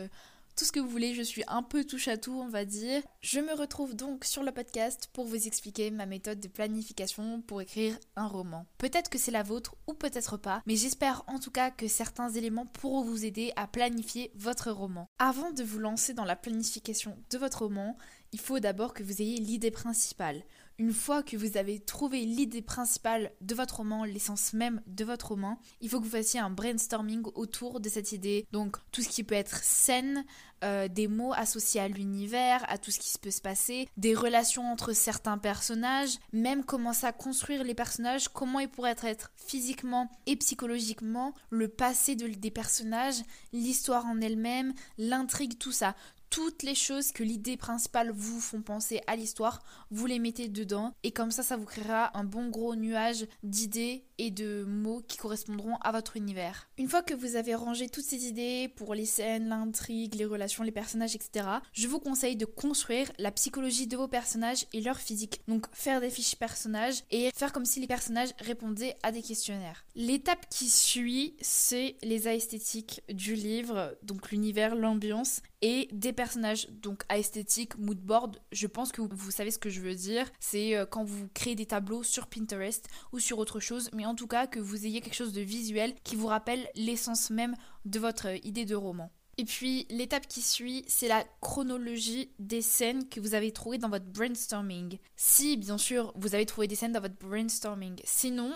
[0.58, 3.00] tout ce que vous voulez, je suis un peu touche à tout, on va dire.
[3.20, 7.62] Je me retrouve donc sur le podcast pour vous expliquer ma méthode de planification pour
[7.62, 8.66] écrire un roman.
[8.76, 12.30] Peut-être que c'est la vôtre ou peut-être pas, mais j'espère en tout cas que certains
[12.30, 15.06] éléments pourront vous aider à planifier votre roman.
[15.20, 17.96] Avant de vous lancer dans la planification de votre roman,
[18.32, 20.42] il faut d'abord que vous ayez l'idée principale.
[20.80, 25.28] Une fois que vous avez trouvé l'idée principale de votre roman, l'essence même de votre
[25.28, 28.46] roman, il faut que vous fassiez un brainstorming autour de cette idée.
[28.52, 30.24] Donc tout ce qui peut être scène,
[30.64, 34.70] euh, des mots associés à l'univers, à tout ce qui peut se passer, des relations
[34.70, 40.36] entre certains personnages, même commencer à construire les personnages, comment ils pourraient être physiquement et
[40.36, 45.94] psychologiquement, le passé des personnages, l'histoire en elle-même, l'intrigue, tout ça
[46.30, 50.92] toutes les choses que l'idée principale vous font penser à l'histoire, vous les mettez dedans
[51.02, 55.16] et comme ça ça vous créera un bon gros nuage d'idées et de mots qui
[55.16, 56.68] correspondront à votre univers.
[56.76, 60.47] Une fois que vous avez rangé toutes ces idées pour les scènes, l'intrigue, les relations,
[60.64, 64.98] les personnages, etc., je vous conseille de construire la psychologie de vos personnages et leur
[64.98, 65.40] physique.
[65.48, 69.84] Donc faire des fiches personnages et faire comme si les personnages répondaient à des questionnaires.
[69.94, 77.02] L'étape qui suit, c'est les esthétiques du livre, donc l'univers, l'ambiance et des personnages donc
[77.10, 78.38] esthétique, mood board.
[78.52, 80.26] Je pense que vous, savez ce que je veux dire.
[80.40, 84.14] C'est euh, quand vous créez des tableaux sur Pinterest ou sur autre chose, mais en
[84.14, 87.98] tout cas que vous ayez quelque chose de visuel qui vous rappelle l'essence même de
[87.98, 89.10] votre idée de roman.
[89.38, 93.88] Et puis l'étape qui suit, c'est la chronologie des scènes que vous avez trouvées dans
[93.88, 94.98] votre brainstorming.
[95.14, 98.00] Si bien sûr vous avez trouvé des scènes dans votre brainstorming.
[98.04, 98.52] Sinon,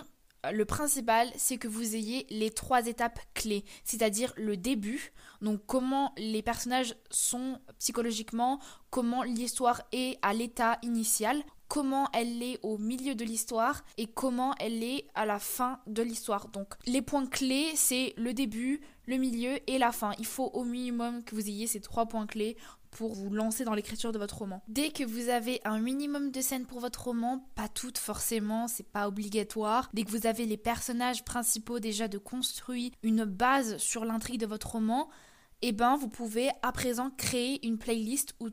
[0.51, 6.11] le principal, c'est que vous ayez les trois étapes clés, c'est-à-dire le début, donc comment
[6.17, 13.15] les personnages sont psychologiquement, comment l'histoire est à l'état initial, comment elle est au milieu
[13.15, 16.49] de l'histoire et comment elle est à la fin de l'histoire.
[16.49, 20.13] Donc les points clés, c'est le début, le milieu et la fin.
[20.19, 22.57] Il faut au minimum que vous ayez ces trois points clés
[22.91, 24.61] pour vous lancer dans l'écriture de votre roman.
[24.67, 28.87] Dès que vous avez un minimum de scènes pour votre roman, pas toutes forcément, c'est
[28.87, 29.89] pas obligatoire.
[29.93, 34.45] Dès que vous avez les personnages principaux déjà de construit, une base sur l'intrigue de
[34.45, 35.09] votre roman,
[35.61, 38.49] eh ben vous pouvez à présent créer une playlist ou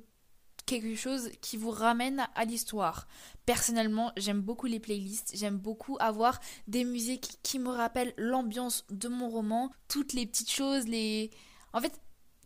[0.71, 3.09] quelque chose qui vous ramène à l'histoire.
[3.45, 9.09] Personnellement, j'aime beaucoup les playlists, j'aime beaucoup avoir des musiques qui me rappellent l'ambiance de
[9.09, 11.31] mon roman, toutes les petites choses, les...
[11.73, 12.01] En fait,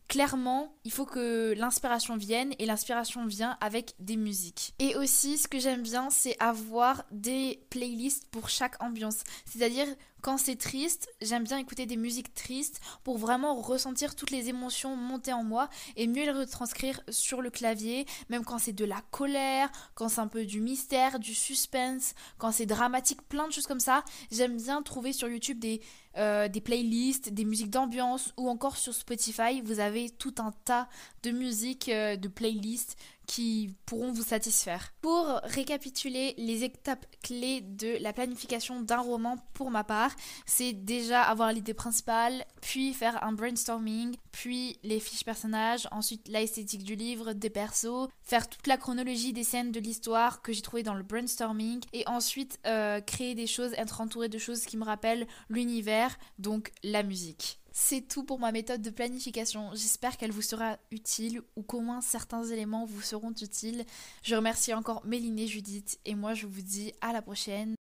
[0.09, 4.73] clairement, il faut que l'inspiration vienne et l'inspiration vient avec des musiques.
[4.79, 9.23] Et aussi, ce que j'aime bien, c'est avoir des playlists pour chaque ambiance.
[9.45, 9.87] C'est-à-dire,
[10.25, 14.97] quand c'est triste, j'aime bien écouter des musiques tristes pour vraiment ressentir toutes les émotions
[14.97, 19.03] monter en moi et mieux les retranscrire sur le clavier, même quand c'est de la
[19.11, 23.67] colère, quand c'est un peu du mystère, du suspense, quand c'est dramatique, plein de choses
[23.67, 24.03] comme ça.
[24.33, 25.83] J'aime bien trouver sur YouTube des,
[26.17, 30.89] euh, playlists, des musiques d'ambiance ou encore sur Spotify, vous avez tout un tas
[31.23, 32.97] de musiques, euh, de playlists
[33.27, 34.93] qui pourront vous satisfaire.
[35.01, 40.13] Pour récapituler les étapes clés de la planification d'un roman pour ma part,
[40.47, 46.85] c'est déjà avoir l'idée principale, puis faire un brainstorming, puis les fiches personnages, ensuite l'esthétique
[46.85, 50.83] du livre, des persos, faire toute la chronologie des scènes de l'histoire que j'ai trouvé
[50.83, 54.85] dans le brainstorming, et ensuite euh, créer des choses, être entouré de choses qui me
[54.85, 57.59] rappellent l'univers, donc la musique.
[57.77, 59.71] C'est tout pour ma méthode de planification.
[59.73, 63.85] J'espère qu'elle vous sera utile ou qu'au moins certains éléments vous seront utiles.
[64.23, 67.75] Je remercie encore Méline et Judith et moi je vous dis à la prochaine.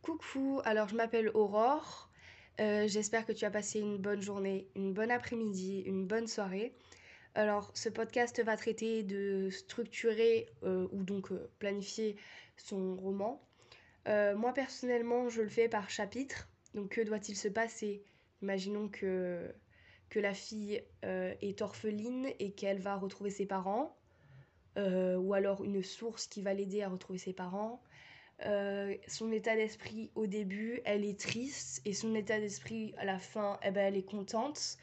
[0.00, 2.10] Coucou, alors je m'appelle Aurore.
[2.58, 6.74] Euh, j'espère que tu as passé une bonne journée, une bonne après-midi, une bonne soirée.
[7.34, 12.16] Alors ce podcast va traiter de structurer euh, ou donc euh, planifier
[12.56, 13.46] son roman.
[14.06, 16.48] moi personnellement je le fais par chapitre.
[16.72, 18.02] Donc que doit-il se passer?
[18.44, 19.54] Imaginons que,
[20.10, 23.96] que la fille euh, est orpheline et qu'elle va retrouver ses parents,
[24.76, 27.82] euh, ou alors une source qui va l'aider à retrouver ses parents.
[28.44, 33.18] Euh, son état d'esprit au début, elle est triste, et son état d'esprit à la
[33.18, 34.76] fin, eh ben, elle est contente.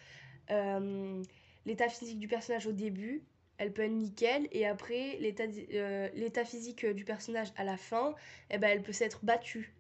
[1.68, 3.22] l'état physique du personnage au début,
[3.60, 8.16] elle peut être nickel, et après, l'état physique du personnage à la fin,
[8.50, 9.72] eh ben, elle peut s'être battue.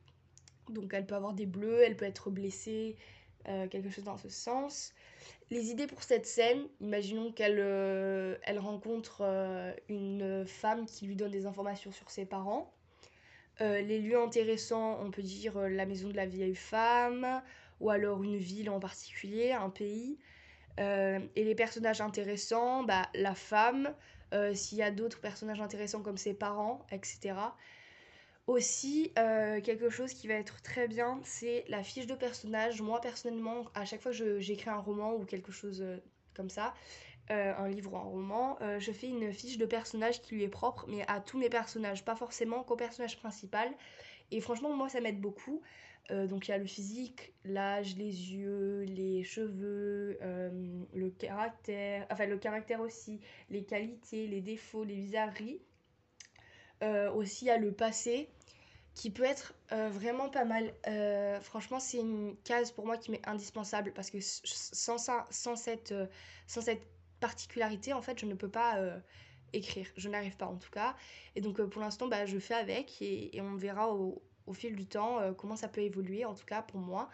[0.69, 2.95] Donc elle peut avoir des bleus, elle peut être blessée,
[3.47, 4.93] euh, quelque chose dans ce sens.
[5.49, 11.15] Les idées pour cette scène, imaginons qu'elle euh, elle rencontre euh, une femme qui lui
[11.15, 12.73] donne des informations sur ses parents.
[13.59, 17.41] les lieux intéressants, on peut dire la maison de la vieille femme,
[17.79, 20.17] ou alors une ville en particulier, un pays.
[20.79, 23.93] et les personnages intéressants, bah, la femme,
[24.53, 27.35] s'il y a d'autres personnages intéressants comme ses parents, etc.
[28.47, 32.81] Aussi, euh, quelque chose qui va être très bien, c'est la fiche de personnage.
[32.81, 35.97] Moi, personnellement, à chaque fois que j'écris un roman ou quelque chose euh,
[36.33, 36.73] comme ça,
[37.29, 40.49] euh, un livre ou un roman, je fais une fiche de personnage qui lui est
[40.49, 43.69] propre, mais à tous mes personnages, pas forcément qu'au personnage principal.
[44.31, 45.61] Et franchement, moi, ça m'aide beaucoup.
[46.09, 50.17] donc, il y a le physique, l'âge, les yeux, les cheveux,
[50.93, 55.61] le caractère, enfin, le caractère aussi, les qualités, les défauts, les bizarreries.
[56.84, 58.29] Euh, aussi, il y a le passé
[58.93, 60.73] qui peut être euh, vraiment pas mal.
[60.88, 65.55] Euh, franchement, c'est une case pour moi qui m'est indispensable parce que sans, ça, sans,
[65.55, 65.93] cette,
[66.47, 66.86] sans cette
[67.19, 68.77] particularité, en fait, je ne peux pas
[69.53, 69.88] écrire.
[69.95, 70.95] Je n'arrive pas en tout cas.
[71.36, 74.21] Et donc, pour l'instant, bah, je fais avec et, on verra au,
[74.53, 77.09] fil du temps comment ça peut évoluer, en tout cas pour moi.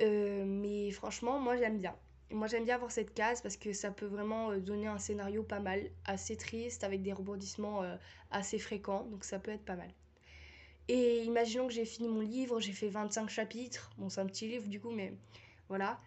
[0.00, 1.94] mais franchement, moi, j'aime bien.
[2.32, 5.42] Moi j'aime bien avoir cette case parce que ça peut vraiment euh, donner un scénario
[5.42, 7.96] pas mal, assez triste, avec des rebondissements euh,
[8.30, 9.90] assez fréquents, donc ça peut être pas mal.
[10.88, 14.46] Et imaginons que j'ai fini mon livre, j'ai fait 25 chapitres, bon c'est un petit
[14.48, 15.12] livre du coup, mais
[15.68, 16.00] voilà.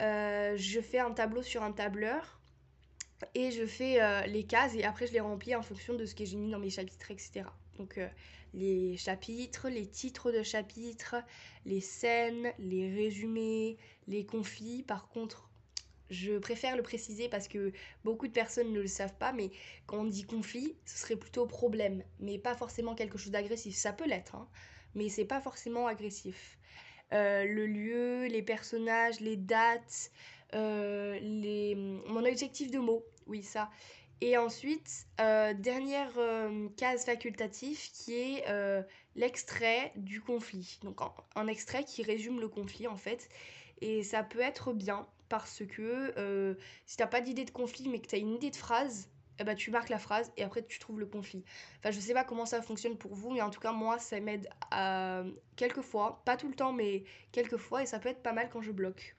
[0.00, 2.40] Euh, je fais un tableau sur un tableur
[3.34, 6.24] et je fais les cases et après je les remplis en fonction de ce que
[6.24, 7.44] j'ai mis dans mes chapitres, etc.
[7.76, 8.00] Donc
[8.54, 11.16] les chapitres, les titres de chapitres,
[11.66, 13.76] les scènes, les résumés,
[14.08, 14.82] les conflits.
[14.82, 15.49] Par contre,
[16.10, 17.72] je préfère le préciser parce que
[18.04, 19.50] beaucoup de personnes ne le savent pas, mais
[19.86, 23.76] quand on dit conflit, ce serait plutôt problème, mais pas forcément quelque chose d'agressif.
[23.76, 24.48] Ça peut l'être, hein,
[24.94, 26.58] mais c'est pas forcément agressif.
[27.12, 30.10] Euh, le lieu, les personnages, les dates,
[30.54, 31.74] euh, les...
[31.74, 33.70] mon objectif de mots, oui ça.
[34.20, 36.12] Et ensuite, euh, dernière
[36.76, 38.44] case facultative qui est
[39.16, 40.78] l'extrait du conflit.
[40.82, 41.00] Donc
[41.34, 43.28] un extrait qui résume le conflit en fait.
[43.80, 46.54] Et ça peut être bien parce que euh,
[46.84, 49.08] si t'as pas d'idée de conflit mais que tu as une idée de phrase,
[49.38, 51.42] eh ben, tu marques la phrase et après tu trouves le conflit.
[51.78, 54.20] Enfin, je sais pas comment ça fonctionne pour vous, mais en tout cas, moi, ça
[54.20, 55.22] m'aide à
[55.56, 58.50] quelques fois, pas tout le temps, mais quelques fois, et ça peut être pas mal
[58.52, 59.16] quand je bloque.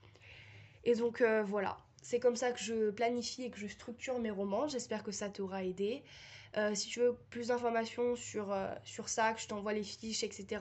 [0.83, 4.31] Et donc euh, voilà, c'est comme ça que je planifie et que je structure mes
[4.31, 4.67] romans.
[4.67, 6.03] J'espère que ça t'aura aidé.
[6.57, 8.53] Euh, si tu veux plus d'informations sur,
[8.83, 10.59] sur ça, que je t'envoie les fiches, etc.,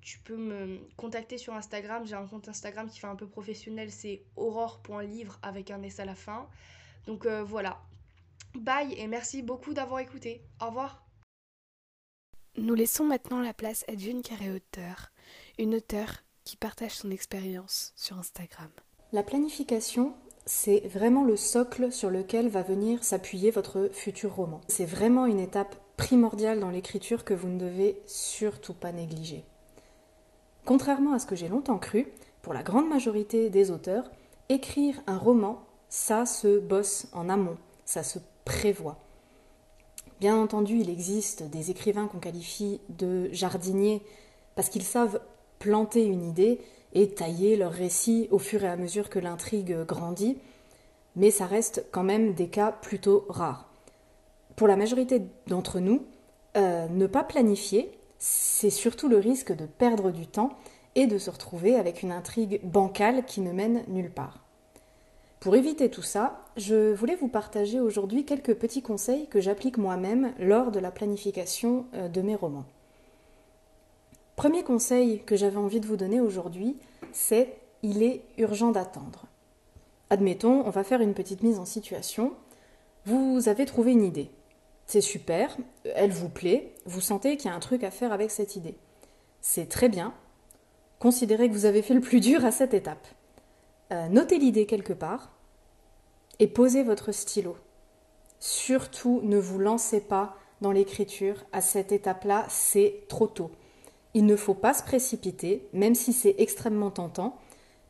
[0.00, 2.06] tu peux me contacter sur Instagram.
[2.06, 6.04] J'ai un compte Instagram qui fait un peu professionnel, c'est aurore.livre avec un S à
[6.04, 6.48] la fin.
[7.06, 7.80] Donc euh, voilà.
[8.54, 10.42] Bye et merci beaucoup d'avoir écouté.
[10.60, 11.04] Au revoir.
[12.56, 15.12] Nous laissons maintenant la place à Dune Carré Auteur,
[15.58, 18.70] une auteure qui partage son expérience sur Instagram.
[19.12, 24.60] La planification, c'est vraiment le socle sur lequel va venir s'appuyer votre futur roman.
[24.66, 29.44] C'est vraiment une étape primordiale dans l'écriture que vous ne devez surtout pas négliger.
[30.68, 32.08] Contrairement à ce que j'ai longtemps cru,
[32.42, 34.10] pour la grande majorité des auteurs,
[34.50, 37.56] écrire un roman, ça se bosse en amont,
[37.86, 38.98] ça se prévoit.
[40.20, 44.02] Bien entendu, il existe des écrivains qu'on qualifie de jardiniers
[44.56, 45.22] parce qu'ils savent
[45.58, 46.60] planter une idée
[46.92, 50.36] et tailler leur récit au fur et à mesure que l'intrigue grandit,
[51.16, 53.70] mais ça reste quand même des cas plutôt rares.
[54.54, 56.02] Pour la majorité d'entre nous,
[56.58, 60.56] euh, ne pas planifier, c'est surtout le risque de perdre du temps
[60.94, 64.44] et de se retrouver avec une intrigue bancale qui ne mène nulle part.
[65.40, 70.32] Pour éviter tout ça, je voulais vous partager aujourd'hui quelques petits conseils que j'applique moi-même
[70.40, 72.66] lors de la planification euh, de mes romans.
[74.34, 76.76] Premier conseil que j'avais envie de vous donner aujourd'hui,
[77.12, 79.26] c'est il est urgent d'attendre.
[80.10, 82.32] Admettons, on va faire une petite mise en situation.
[83.04, 84.30] Vous avez trouvé une idée.
[84.88, 88.30] C'est super, elle vous plaît, vous sentez qu'il y a un truc à faire avec
[88.30, 88.74] cette idée.
[89.42, 90.14] C'est très bien.
[90.98, 93.06] Considérez que vous avez fait le plus dur à cette étape.
[93.92, 95.30] Euh, notez l'idée quelque part
[96.38, 97.58] et posez votre stylo.
[98.40, 103.50] Surtout ne vous lancez pas dans l'écriture à cette étape-là, c'est trop tôt.
[104.14, 107.36] Il ne faut pas se précipiter, même si c'est extrêmement tentant,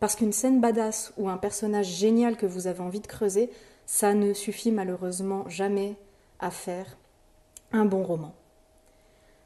[0.00, 3.50] parce qu'une scène badass ou un personnage génial que vous avez envie de creuser,
[3.86, 5.96] ça ne suffit malheureusement jamais
[6.40, 6.96] à faire
[7.72, 8.34] un bon roman.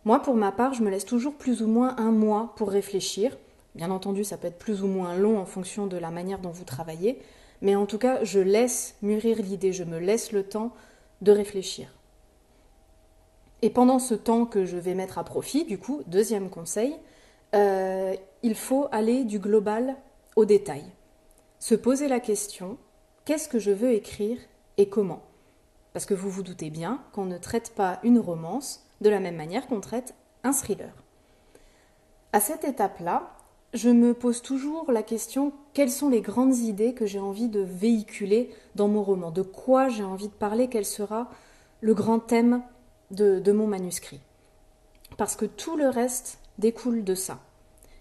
[0.05, 3.36] Moi, pour ma part, je me laisse toujours plus ou moins un mois pour réfléchir,
[3.74, 6.51] Bien entendu, ça peut être plus ou moins long en fonction de la manière dont
[6.51, 7.18] vous travaillez,
[7.62, 10.72] mais en tout cas, je laisse mûrir l'idée, je me laisse le temps
[11.22, 11.88] de réfléchir.
[13.62, 16.95] Et pendant ce temps que je vais mettre à profit, du coup, deuxième conseil,
[17.55, 19.97] euh, il faut aller du global
[20.36, 20.84] au détail.
[21.59, 22.76] Se poser la question,
[23.24, 24.38] qu'est-ce que je veux écrire
[24.76, 25.22] et comment?
[25.93, 29.36] Parce que vous vous doutez bien qu'on ne traite pas une romance de la même
[29.36, 30.14] manière qu'on traite
[30.45, 30.93] un thriller.
[32.32, 33.36] À cette étape-là,
[33.74, 37.61] je me pose toujours la question quelles sont les grandes idées que j'ai envie de
[37.61, 39.30] véhiculer dans mon roman?
[39.30, 40.68] De quoi j'ai envie de parler?
[40.68, 41.30] Quel sera
[41.80, 42.62] le grand thème
[43.11, 44.20] de, mon manuscrit?
[45.16, 47.38] Parce que tout le reste découle de ça.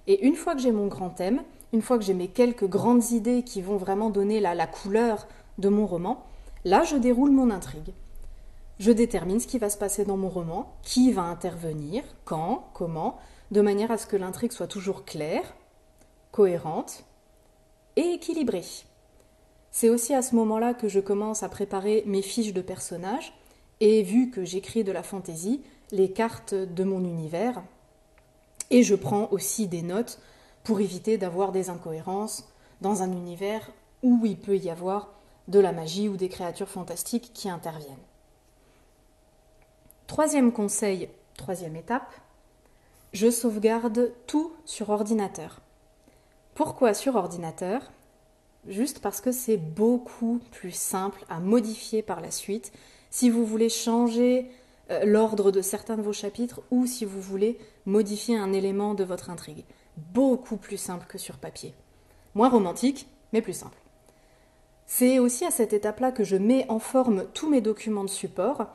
[0.08, 3.12] Et une fois que j'ai mon grand thème, une fois que j'ai mes quelques grandes
[3.12, 5.28] idées qui vont vraiment donner la couleur
[5.58, 6.26] de mon roman,
[6.66, 7.94] là je déroule mon intrigue.
[8.80, 13.20] Je détermine ce qui va se passer dans mon roman, qui va intervenir, quand, comment,
[13.52, 15.56] de manière à ce que l'intrigue soit toujours claire,
[16.32, 17.04] cohérente
[17.96, 18.66] et équilibrée.
[19.70, 23.34] C'est aussi à ce moment-là que je commence à préparer mes fiches de personnages
[23.80, 27.62] et vu que j'écris de la fantaisie, les cartes de mon univers.
[28.70, 30.20] Et je prends aussi des notes
[30.64, 32.48] pour éviter d'avoir des incohérences
[32.82, 33.72] dans un univers
[34.04, 35.10] où il peut y avoir
[35.52, 37.96] de la magie ou des créatures fantastiques qui interviennent.
[40.08, 42.14] Troisième conseil, troisième étape,
[43.14, 45.62] je sauvegarde tout sur ordinateur.
[46.56, 47.92] Pourquoi sur ordinateur?
[48.68, 52.72] Juste parce que c'est beaucoup plus simple à modifier par la suite
[53.10, 54.50] si vous voulez changer
[54.92, 59.04] euh, l'ordre de certains de vos chapitres ou si vous voulez modifier un élément de
[59.04, 59.66] votre intrigue.
[60.14, 61.74] Beaucoup plus simple que sur papier.
[62.36, 63.81] Moins romantique, mais plus simple.
[64.94, 68.68] C'est aussi à cette étape-là que je mets en forme tous mes documents de support,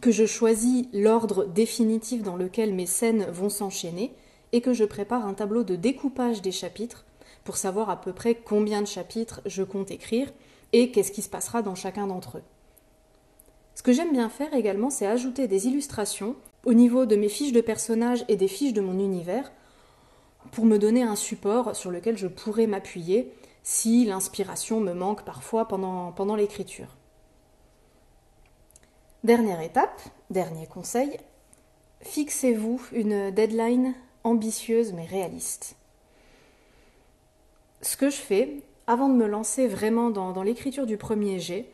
[0.00, 4.14] que je choisis l'ordre définitif dans lequel mes scènes vont s'enchaîner,
[4.52, 7.04] et que je prépare un tableau de découpage des chapitres
[7.42, 10.32] pour savoir à peu près combien de chapitres je compte écrire
[10.72, 12.44] et qu'est-ce qui se passera dans chacun d'entre eux.
[13.74, 17.52] Ce que j'aime bien faire également, c'est ajouter des illustrations au niveau de mes fiches
[17.52, 19.50] de personnages et des fiches de mon univers
[20.52, 23.32] pour me donner un support sur lequel je pourrais m'appuyer
[23.66, 26.86] si l'inspiration me manque parfois pendant, l'écriture.
[29.24, 30.00] Dernière étape,
[30.30, 31.18] dernier conseil,
[32.00, 35.74] fixez-vous une deadline ambitieuse mais réaliste.
[37.82, 41.68] Ce que je fais, avant de me lancer vraiment dans, l'écriture du premier jet,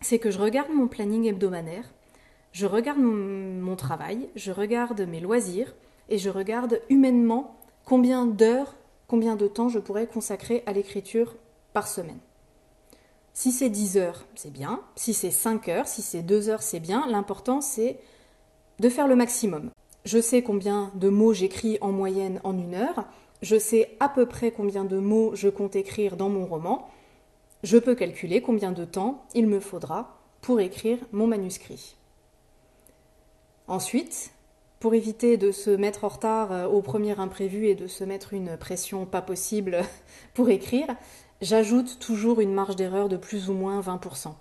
[0.00, 1.92] c'est que je regarde mon planning hebdomadaire,
[2.52, 5.74] je regarde mon, travail, je regarde mes loisirs
[6.08, 8.76] et je regarde humainement combien d'heures,
[9.08, 11.36] combien de temps je pourrais consacrer à l'écriture
[11.72, 12.20] par semaine.
[13.32, 14.80] Si c'est 10 heures, c'est bien.
[14.94, 17.06] Si c'est 5 heures, si c'est 2 heures, c'est bien.
[17.08, 17.98] L'important, c'est
[18.78, 19.70] de faire le maximum.
[20.04, 23.06] Je sais combien de mots j'écris en moyenne en une heure.
[23.42, 26.88] Je sais à peu près combien de mots je compte écrire dans mon roman.
[27.62, 31.96] Je peux calculer combien de temps il me faudra pour écrire mon manuscrit.
[33.66, 34.30] Ensuite,
[34.84, 38.34] pour éviter de se mettre en retard euh, au premier imprévu et de se mettre
[38.34, 39.78] une pression pas possible
[40.34, 40.86] pour écrire,
[41.40, 44.34] j'ajoute toujours une marge d'erreur de plus ou moins 20%,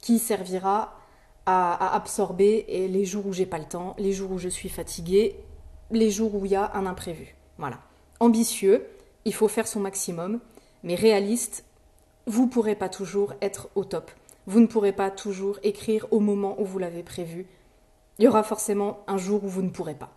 [0.00, 0.98] qui servira
[1.44, 5.36] à, absorber les jours où j'ai pas le temps, les jours où je suis fatiguée,
[5.90, 7.36] les jours où il y a un imprévu.
[7.58, 7.78] Voilà.
[8.20, 8.86] Ambitieux,
[9.26, 10.40] il faut faire son maximum,
[10.82, 11.66] mais réaliste,
[12.24, 14.10] vous ne pourrez pas toujours être au top.
[14.46, 17.44] Vous ne pourrez pas toujours écrire au moment où vous l'avez prévu.
[18.20, 20.12] Il y aura forcément un jour où vous ne pourrez pas.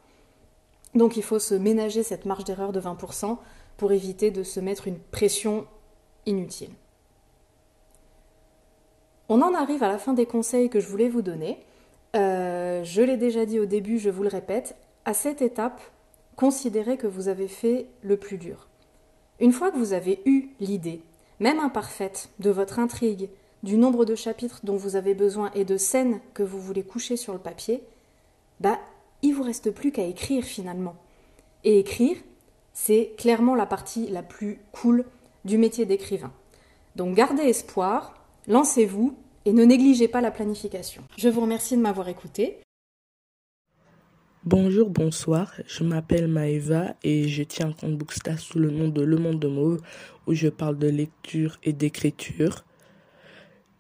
[0.94, 3.38] Donc il faut se ménager cette marge d'erreur de 20%
[3.78, 5.66] pour éviter de se mettre une pression
[6.26, 6.72] inutile.
[9.30, 11.66] On en arrive à la fin des conseils que je voulais vous donner.
[12.18, 14.76] Euh, je l'ai déjà dit au début, je vous le répète,
[15.06, 15.80] à cette étape,
[16.36, 18.68] considérez que vous avez fait le plus dur.
[19.40, 21.02] Une fois que vous avez eu l'idée,
[21.40, 23.30] même imparfaite, de votre intrigue,
[23.64, 27.16] du nombre de chapitres dont vous avez besoin et de scènes que vous voulez coucher
[27.16, 27.82] sur le papier,
[28.64, 28.80] bah,
[29.22, 30.96] il vous reste plus qu'à écrire finalement.
[31.66, 32.16] Et écrire,
[32.72, 35.04] c'est clairement la partie la plus cool
[35.44, 36.32] du métier d'écrivain.
[36.96, 38.14] Donc gardez espoir,
[38.48, 41.04] lancez-vous et ne négligez pas la planification.
[41.18, 42.62] Je vous remercie de m'avoir écouté.
[44.46, 49.02] Bonjour, bonsoir, je m'appelle Maeva et je tiens un compte Booksta sous le nom de
[49.02, 49.82] Le Monde de Mauve
[50.26, 52.64] où je parle de lecture et d'écriture.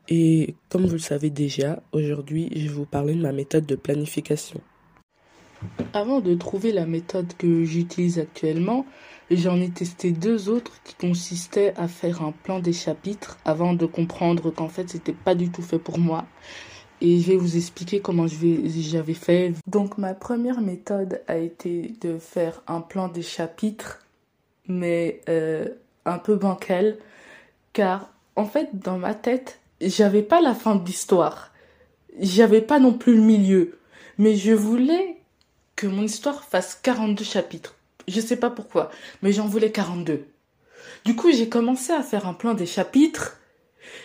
[0.10, 3.76] Et comme vous le savez déjà, aujourd'hui je vais vous parler de ma méthode de
[3.76, 4.62] planification.
[5.94, 8.86] Avant de trouver la méthode que j'utilise actuellement,
[9.30, 13.86] j'en ai testé deux autres qui consistaient à faire un plan des chapitres avant de
[13.86, 16.26] comprendre qu'en fait c'était pas du tout fait pour moi.
[17.02, 19.54] Et je vais vous expliquer comment j'avais fait.
[19.68, 24.00] Donc ma première méthode a été de faire un plan des chapitres,
[24.68, 25.68] mais euh,
[26.06, 26.98] un peu bancal,
[27.74, 31.52] car en fait dans ma tête j'avais pas la fin de l'histoire,
[32.20, 33.78] j'avais pas non plus le milieu,
[34.18, 35.18] mais je voulais
[35.76, 37.76] que mon histoire fasse 42 chapitres.
[38.08, 40.26] Je sais pas pourquoi, mais j'en voulais 42.
[41.06, 43.38] Du coup, j'ai commencé à faire un plan des chapitres.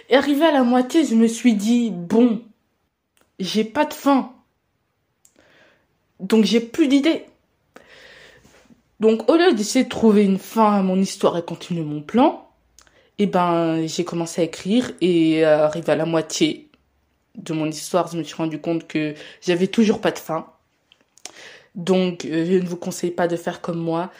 [0.08, 2.42] Et arrivé à la moitié, je me suis dit, bon,
[3.38, 4.32] j'ai pas de fin.
[6.20, 7.26] Donc j'ai plus d'idées.
[9.00, 12.50] Donc au lieu d'essayer de trouver une fin à mon histoire et continuer mon plan,
[13.18, 16.68] eh ben j'ai commencé à écrire et euh, arrivé à la moitié
[17.36, 20.52] de mon histoire, je me suis rendu compte que j'avais toujours pas de fin.
[21.78, 24.10] Donc, euh, je ne vous conseille pas de faire comme moi.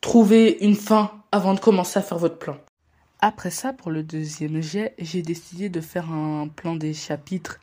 [0.00, 2.56] Trouvez une fin avant de commencer à faire votre plan.
[3.20, 7.58] Après ça, pour le deuxième jet, j'ai décidé de faire un plan des chapitres,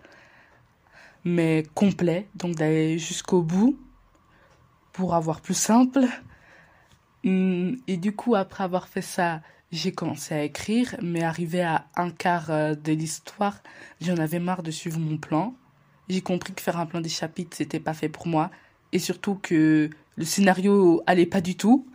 [1.23, 3.79] mais complet, donc d'aller jusqu'au bout
[4.91, 6.05] pour avoir plus simple.
[7.23, 9.41] Hum, et du coup, après avoir fait ça,
[9.71, 13.61] j'ai commencé à écrire, mais arrivé à un quart euh, de l'histoire,
[14.01, 15.53] j'en avais marre de suivre mon plan.
[16.09, 18.49] J'ai compris que faire un plan des chapitres, c'était pas fait pour moi
[18.95, 21.85] et surtout que le scénario allait pas du tout.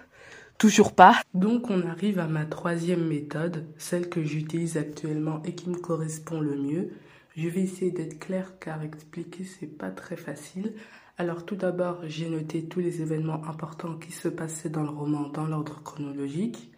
[0.58, 1.22] Toujours pas.
[1.32, 6.40] Donc on arrive à ma troisième méthode, celle que j'utilise actuellement et qui me correspond
[6.40, 6.90] le mieux.
[7.38, 10.74] Je vais essayer d'être clair car expliquer c'est pas très facile.
[11.16, 15.30] Alors tout d'abord, j'ai noté tous les événements importants qui se passaient dans le roman
[15.30, 16.70] dans l'ordre chronologique.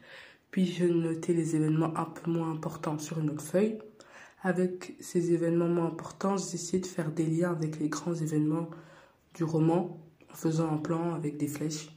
[0.53, 3.79] Puis j'ai noté les événements un peu moins importants sur une autre feuille.
[4.45, 8.71] Avec ces événements moins importants, j'ai essayé de faire des liens avec les grands événements
[9.35, 9.99] du roman
[10.33, 11.89] en faisant un plan avec des flèches.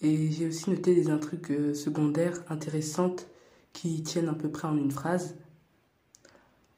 [0.00, 3.26] Et j'ai aussi noté des intrigues euh, secondaires intéressantes
[3.72, 5.36] qui tiennent à peu près en une phrase.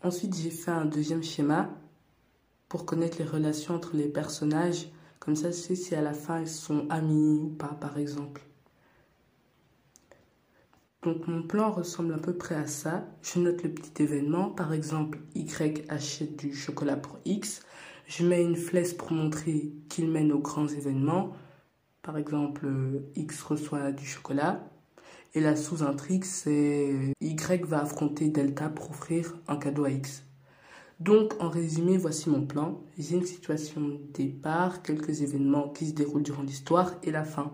[0.02, 1.70] Ensuite, j'ai fait un deuxième schéma
[2.68, 4.88] pour connaître les relations entre les personnages.
[5.18, 8.42] Comme ça, je sais si à la fin ils sont amis ou pas, par exemple.
[11.02, 13.06] Donc mon plan ressemble à peu près à ça.
[13.22, 17.62] Je note le petit événement, par exemple Y achète du chocolat pour X.
[18.10, 21.30] Je mets une flèche pour montrer qu'il mène aux grands événements.
[22.02, 22.66] Par exemple,
[23.14, 24.68] X reçoit du chocolat.
[25.34, 30.24] Et la sous-intrigue, c'est Y va affronter Delta pour offrir un cadeau à X.
[30.98, 32.82] Donc, en résumé, voici mon plan.
[32.98, 37.52] J'ai une situation départ, quelques événements qui se déroulent durant l'histoire et la fin.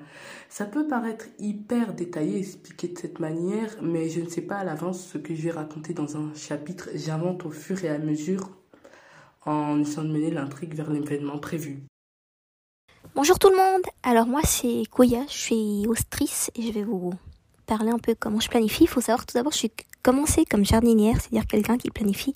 [0.49, 4.65] Ça peut paraître hyper détaillé, expliqué de cette manière, mais je ne sais pas à
[4.65, 6.89] l'avance ce que je vais raconter dans un chapitre.
[6.95, 8.57] J'invente au fur et à mesure
[9.47, 11.85] en essayant de mener l'intrigue vers l'événement prévu.
[13.15, 17.15] Bonjour tout le monde, alors moi c'est Koya, je suis austrice et je vais vous
[17.67, 18.85] parler un peu comment je planifie.
[18.85, 19.73] Il faut savoir tout d'abord, je suis
[20.03, 22.35] commencée comme jardinière, c'est-à-dire quelqu'un qui planifie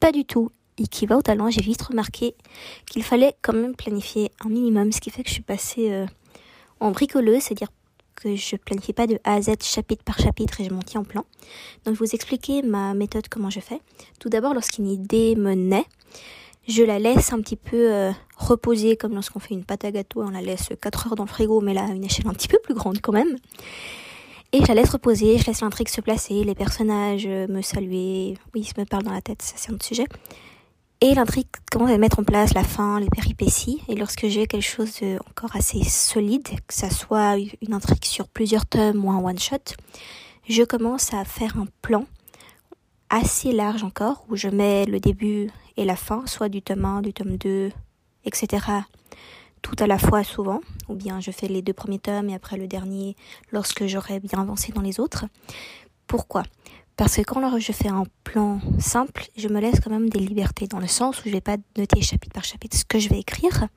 [0.00, 1.50] pas du tout et qui va au talent.
[1.50, 2.34] J'ai vite remarqué
[2.86, 6.06] qu'il fallait quand même planifier un minimum, ce qui fait que je suis passée euh,
[6.80, 7.68] en bricoleuse, c'est-à-dire
[8.14, 11.02] que je planifie pas de A à Z chapitre par chapitre et je m'en tiens
[11.02, 11.24] en plan.
[11.84, 13.80] Donc je vais vous expliquer ma méthode, comment je fais.
[14.18, 15.86] Tout d'abord, lorsqu'une idée me naît,
[16.68, 20.22] je la laisse un petit peu euh, reposer comme lorsqu'on fait une pâte à gâteau,
[20.22, 22.48] on la laisse 4 heures dans le frigo, mais là à une échelle un petit
[22.48, 23.38] peu plus grande quand même.
[24.52, 28.34] Et je la laisse reposer, je laisse l'intrigue se placer, les personnages euh, me saluer,
[28.54, 30.06] oui, ils me parlent dans la tête, ça c'est un autre sujet.
[31.00, 33.80] Et l'intrigue commence à mettre en place la fin, les péripéties.
[33.88, 34.98] Et lorsque j'ai quelque chose
[35.30, 39.76] encore assez solide, que ça soit une intrigue sur plusieurs tomes ou un one-shot,
[40.48, 42.04] je commence à faire un plan
[43.10, 47.02] assez large encore, où je mets le début et la fin, soit du tome 1,
[47.02, 47.70] du tome 2,
[48.24, 48.66] etc.
[49.62, 52.56] Tout à la fois souvent, ou bien je fais les deux premiers tomes et après
[52.56, 53.16] le dernier
[53.52, 55.24] lorsque j'aurai bien avancé dans les autres.
[56.06, 56.42] Pourquoi?
[56.96, 60.66] Parce que quand je fais un plan simple, je me laisse quand même des libertés,
[60.66, 63.20] dans le sens où je vais pas noter chapitre par chapitre ce que je vais
[63.20, 63.68] écrire,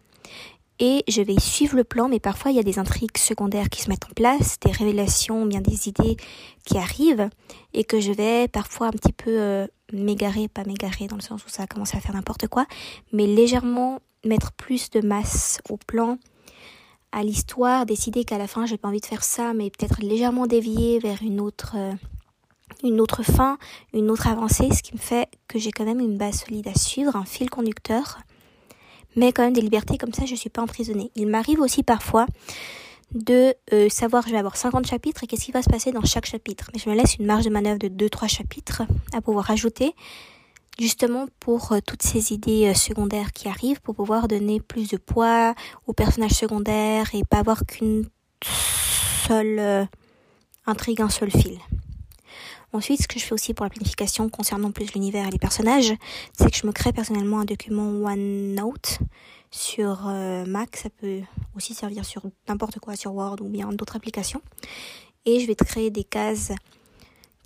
[0.82, 3.84] et je vais suivre le plan, mais parfois il y a des intrigues secondaires qui
[3.84, 6.18] se mettent en place, des révélations, bien des idées
[6.66, 7.30] qui arrivent,
[7.74, 11.46] et que je vais parfois un petit peu euh, m'égarer, pas m'égarer dans le sens
[11.46, 12.66] où ça commence à faire n'importe quoi,
[13.14, 16.18] mais légèrement mettre plus de masse au plan,
[17.12, 20.48] à l'histoire, décider qu'à la fin j'ai pas envie de faire ça, mais peut-être légèrement
[20.48, 21.94] dévier vers une autre, euh,
[22.84, 23.60] une autre fin,
[23.94, 26.74] une autre avancée, ce qui me fait que j'ai quand même une base solide à
[26.74, 28.18] suivre, un fil conducteur
[29.16, 31.12] mais quand même des libertés comme ça, je suis pas emprisonnée.
[31.16, 32.26] Il m'arrive aussi parfois
[33.14, 36.04] de euh, savoir je vais avoir 50 chapitres et qu'est-ce qui va se passer dans
[36.04, 36.70] chaque chapitre?
[36.74, 38.84] Mais je me laisse une marge de manœuvre de 2-3 chapitres
[39.14, 39.94] à pouvoir ajouter
[40.80, 44.98] justement pour euh, toutes ces idées euh, secondaires qui arrivent, pour pouvoir donner plus de
[44.98, 45.54] poids
[45.88, 48.06] aux personnages secondaires et pas avoir qu'une
[49.28, 49.88] seule
[50.66, 51.60] intrigue, un seul fil.
[52.74, 55.94] Ensuite, ce que je fais aussi pour la planification concernant plus l'univers et les personnages,
[56.34, 59.00] c'est que je me crée personnellement un document OneNote
[59.52, 60.78] sur euh, Mac.
[60.78, 61.20] Ça peut
[61.56, 64.42] aussi servir sur n'importe quoi, sur Word ou bien d'autres applications.
[65.26, 66.52] Et je vais créer des cases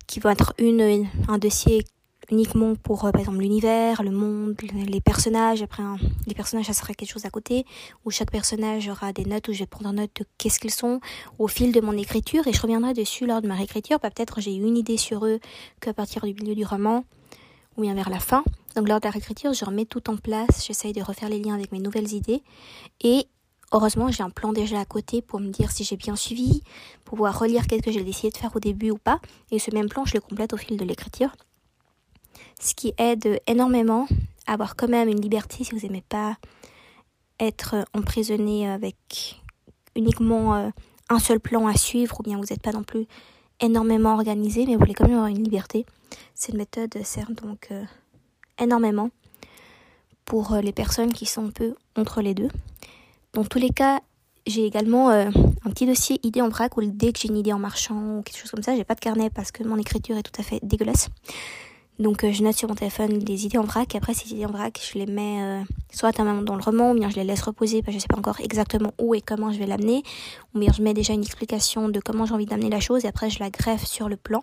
[0.06, 1.84] qui vont être une, un dossier
[2.30, 5.62] uniquement pour, euh, par exemple, l'univers, le monde, les personnages.
[5.62, 5.82] Après,
[6.26, 7.64] les personnages, ça sera quelque chose à côté,
[8.04, 11.00] où chaque personnage aura des notes, où je vais prendre note de qu'est-ce qu'ils sont
[11.38, 13.98] au fil de mon écriture, et je reviendrai dessus lors de ma réécriture.
[14.02, 15.40] Bah, peut-être j'ai eu une idée sur eux
[15.80, 17.04] qu'à partir du milieu du roman,
[17.76, 18.44] ou bien vers la fin.
[18.74, 21.54] Donc, lors de la réécriture, je remets tout en place, j'essaye de refaire les liens
[21.54, 22.42] avec mes nouvelles idées,
[23.02, 23.26] et
[23.72, 26.62] Heureusement, j'ai un plan déjà à côté pour me dire si j'ai bien suivi,
[27.04, 29.20] pouvoir relire qu'est-ce que j'ai décidé de faire au début ou pas.
[29.50, 31.30] Et ce même plan, je le complète au fil de l'écriture
[32.60, 34.06] ce qui aide énormément
[34.46, 36.36] à avoir quand même une liberté si vous n'aimez pas
[37.38, 39.42] être emprisonné avec
[39.94, 40.70] uniquement euh,
[41.08, 43.06] un seul plan à suivre ou bien vous n'êtes pas non plus
[43.60, 45.84] énormément organisé mais vous voulez quand même avoir une liberté.
[46.34, 47.84] Cette méthode sert donc euh,
[48.58, 49.10] énormément
[50.24, 52.48] pour euh, les personnes qui sont un peu entre les deux.
[53.32, 54.00] Dans tous les cas,
[54.46, 55.30] j'ai également un
[55.70, 58.38] petit dossier idée en vrac où dès que j'ai une idée en marchant ou quelque
[58.38, 60.60] chose comme ça, j'ai pas de carnet parce que mon écriture est tout à fait
[60.62, 61.08] dégueulasse.
[61.98, 63.94] Donc euh, je note sur mon téléphone des idées en vrac.
[63.94, 67.08] Après ces idées en vrac, je les mets euh, soit dans le roman, ou bien
[67.08, 69.58] je les laisse reposer parce que je sais pas encore exactement où et comment je
[69.58, 70.02] vais l'amener.
[70.54, 73.08] Ou bien je mets déjà une explication de comment j'ai envie d'amener la chose et
[73.08, 74.40] après je la greffe sur le plan.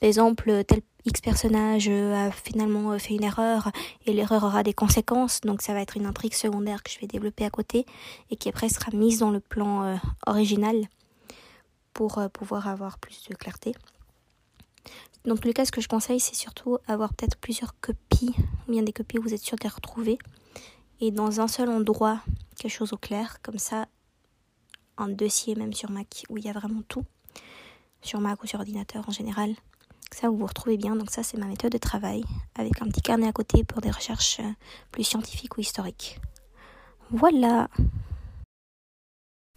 [0.00, 3.70] Par exemple, tel X personnage euh, a finalement fait une erreur
[4.04, 5.40] et l'erreur aura des conséquences.
[5.40, 7.86] Donc ça va être une intrigue secondaire que je vais développer à côté
[8.30, 10.76] et qui après sera mise dans le plan original
[11.94, 13.74] pour pouvoir avoir plus de clarté.
[15.24, 18.34] Tous les cas, ce que je conseille, c'est surtout avoir peut-être plusieurs copies,
[18.66, 20.18] ou bien des copies où vous êtes sûr de les retrouver,
[21.00, 22.20] et dans un seul endroit,
[22.56, 23.86] quelque chose au clair, comme ça,
[24.98, 27.04] un dossier même sur Mac, où il y a vraiment tout,
[28.02, 29.54] sur Mac ou sur ordinateur en général.
[30.12, 30.94] Ça, vous vous retrouvez bien.
[30.94, 32.22] Donc ça, c'est ma méthode de travail,
[32.54, 34.52] avec un petit carnet à côté pour des recherches euh,
[34.90, 36.20] plus scientifiques ou historiques.
[37.10, 37.68] Voilà.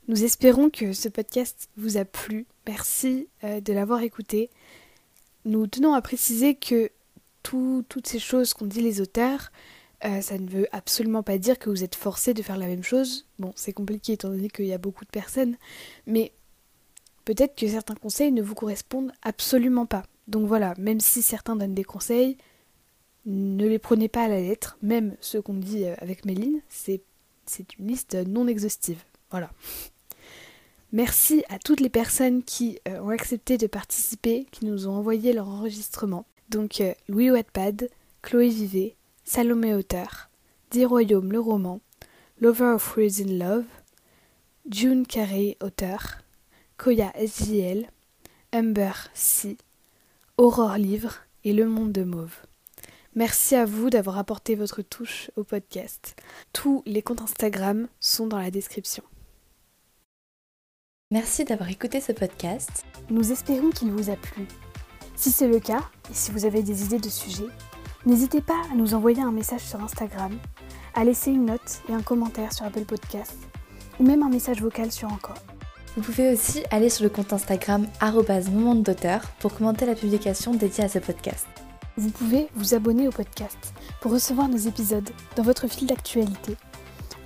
[0.08, 2.46] Nous espérons que ce podcast vous a plu.
[2.68, 4.50] Merci euh, de l'avoir écouté.
[5.46, 6.92] Nous tenons à préciser que
[7.44, 9.52] toutes ces choses qu'ont dit les auteurs,
[10.04, 12.84] euh, ça ne veut absolument pas dire que vous êtes forcé de faire la même
[12.84, 13.28] chose.
[13.40, 15.56] Bon, c'est compliqué étant donné qu'il y a beaucoup de personnes,
[16.08, 16.32] mais
[17.24, 20.04] peut-être que certains conseils ne vous correspondent absolument pas.
[20.28, 22.38] Donc voilà, même si certains donnent des conseils,
[23.26, 27.04] ne les prenez pas à la lettre, même ceux qu'on dit euh, avec Méline, c'est
[27.80, 29.04] une liste non exhaustive.
[29.32, 29.52] Voilà.
[30.96, 35.34] Merci à toutes les personnes qui euh, ont accepté de participer, qui nous ont envoyé
[35.34, 36.26] leur enregistrement.
[36.48, 37.90] Donc euh, Louis Wattpad,
[38.22, 40.30] Chloé Vivet, Salomé Auteur,
[40.72, 41.82] Dix Royaumes le roman,
[42.40, 43.66] Lover of Freezing Love,
[44.70, 46.20] June Carey Auteur,
[46.78, 47.90] Koya SJL,
[48.54, 49.58] Humber C,
[50.38, 52.38] Aurore Livre et Le Monde de Mauve.
[53.16, 56.16] Merci à vous d'avoir apporté votre touche au podcast.
[56.54, 59.04] Tous les comptes Instagram sont dans la description.
[61.12, 62.84] Merci d'avoir écouté ce podcast.
[63.12, 64.48] Nous espérons qu'il vous a plu.
[65.16, 67.46] Si c'est le cas, et si vous avez des idées de sujets,
[68.08, 70.36] n'hésitez pas à nous envoyer un message sur Instagram
[70.96, 73.38] à laisser une note et un commentaire sur Apple Podcast
[74.00, 75.38] ou même un message vocal sur Encore.
[75.96, 77.86] Vous pouvez aussi aller sur le compte Instagram
[78.52, 81.46] moment d'auteur pour commenter la publication dédiée à ce podcast.
[81.98, 86.58] Vous pouvez vous abonner au podcast pour recevoir nos épisodes dans votre fil d'actualité,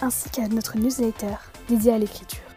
[0.01, 1.35] ainsi qu'à notre newsletter
[1.69, 2.48] dédiée à l'écriture.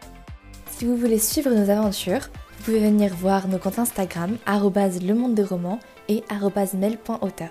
[0.75, 5.35] Si vous voulez suivre nos aventures, vous pouvez venir voir nos comptes Instagram le monde
[5.35, 6.23] des romans et
[6.73, 7.49] mail.auteur.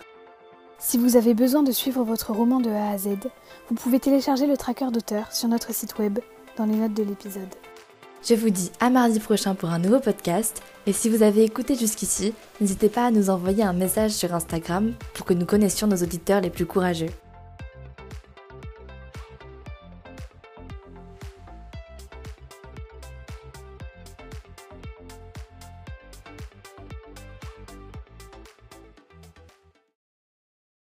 [0.81, 3.11] Si vous avez besoin de suivre votre roman de A à Z,
[3.69, 6.19] vous pouvez télécharger le tracker d'auteur sur notre site web
[6.57, 7.55] dans les notes de l'épisode.
[8.29, 10.61] Je vous dis à mardi prochain pour un nouveau podcast.
[10.87, 14.95] Et si vous avez écouté jusqu'ici, n'hésitez pas à nous envoyer un message sur Instagram
[15.15, 17.11] pour que nous connaissions nos auditeurs les plus courageux.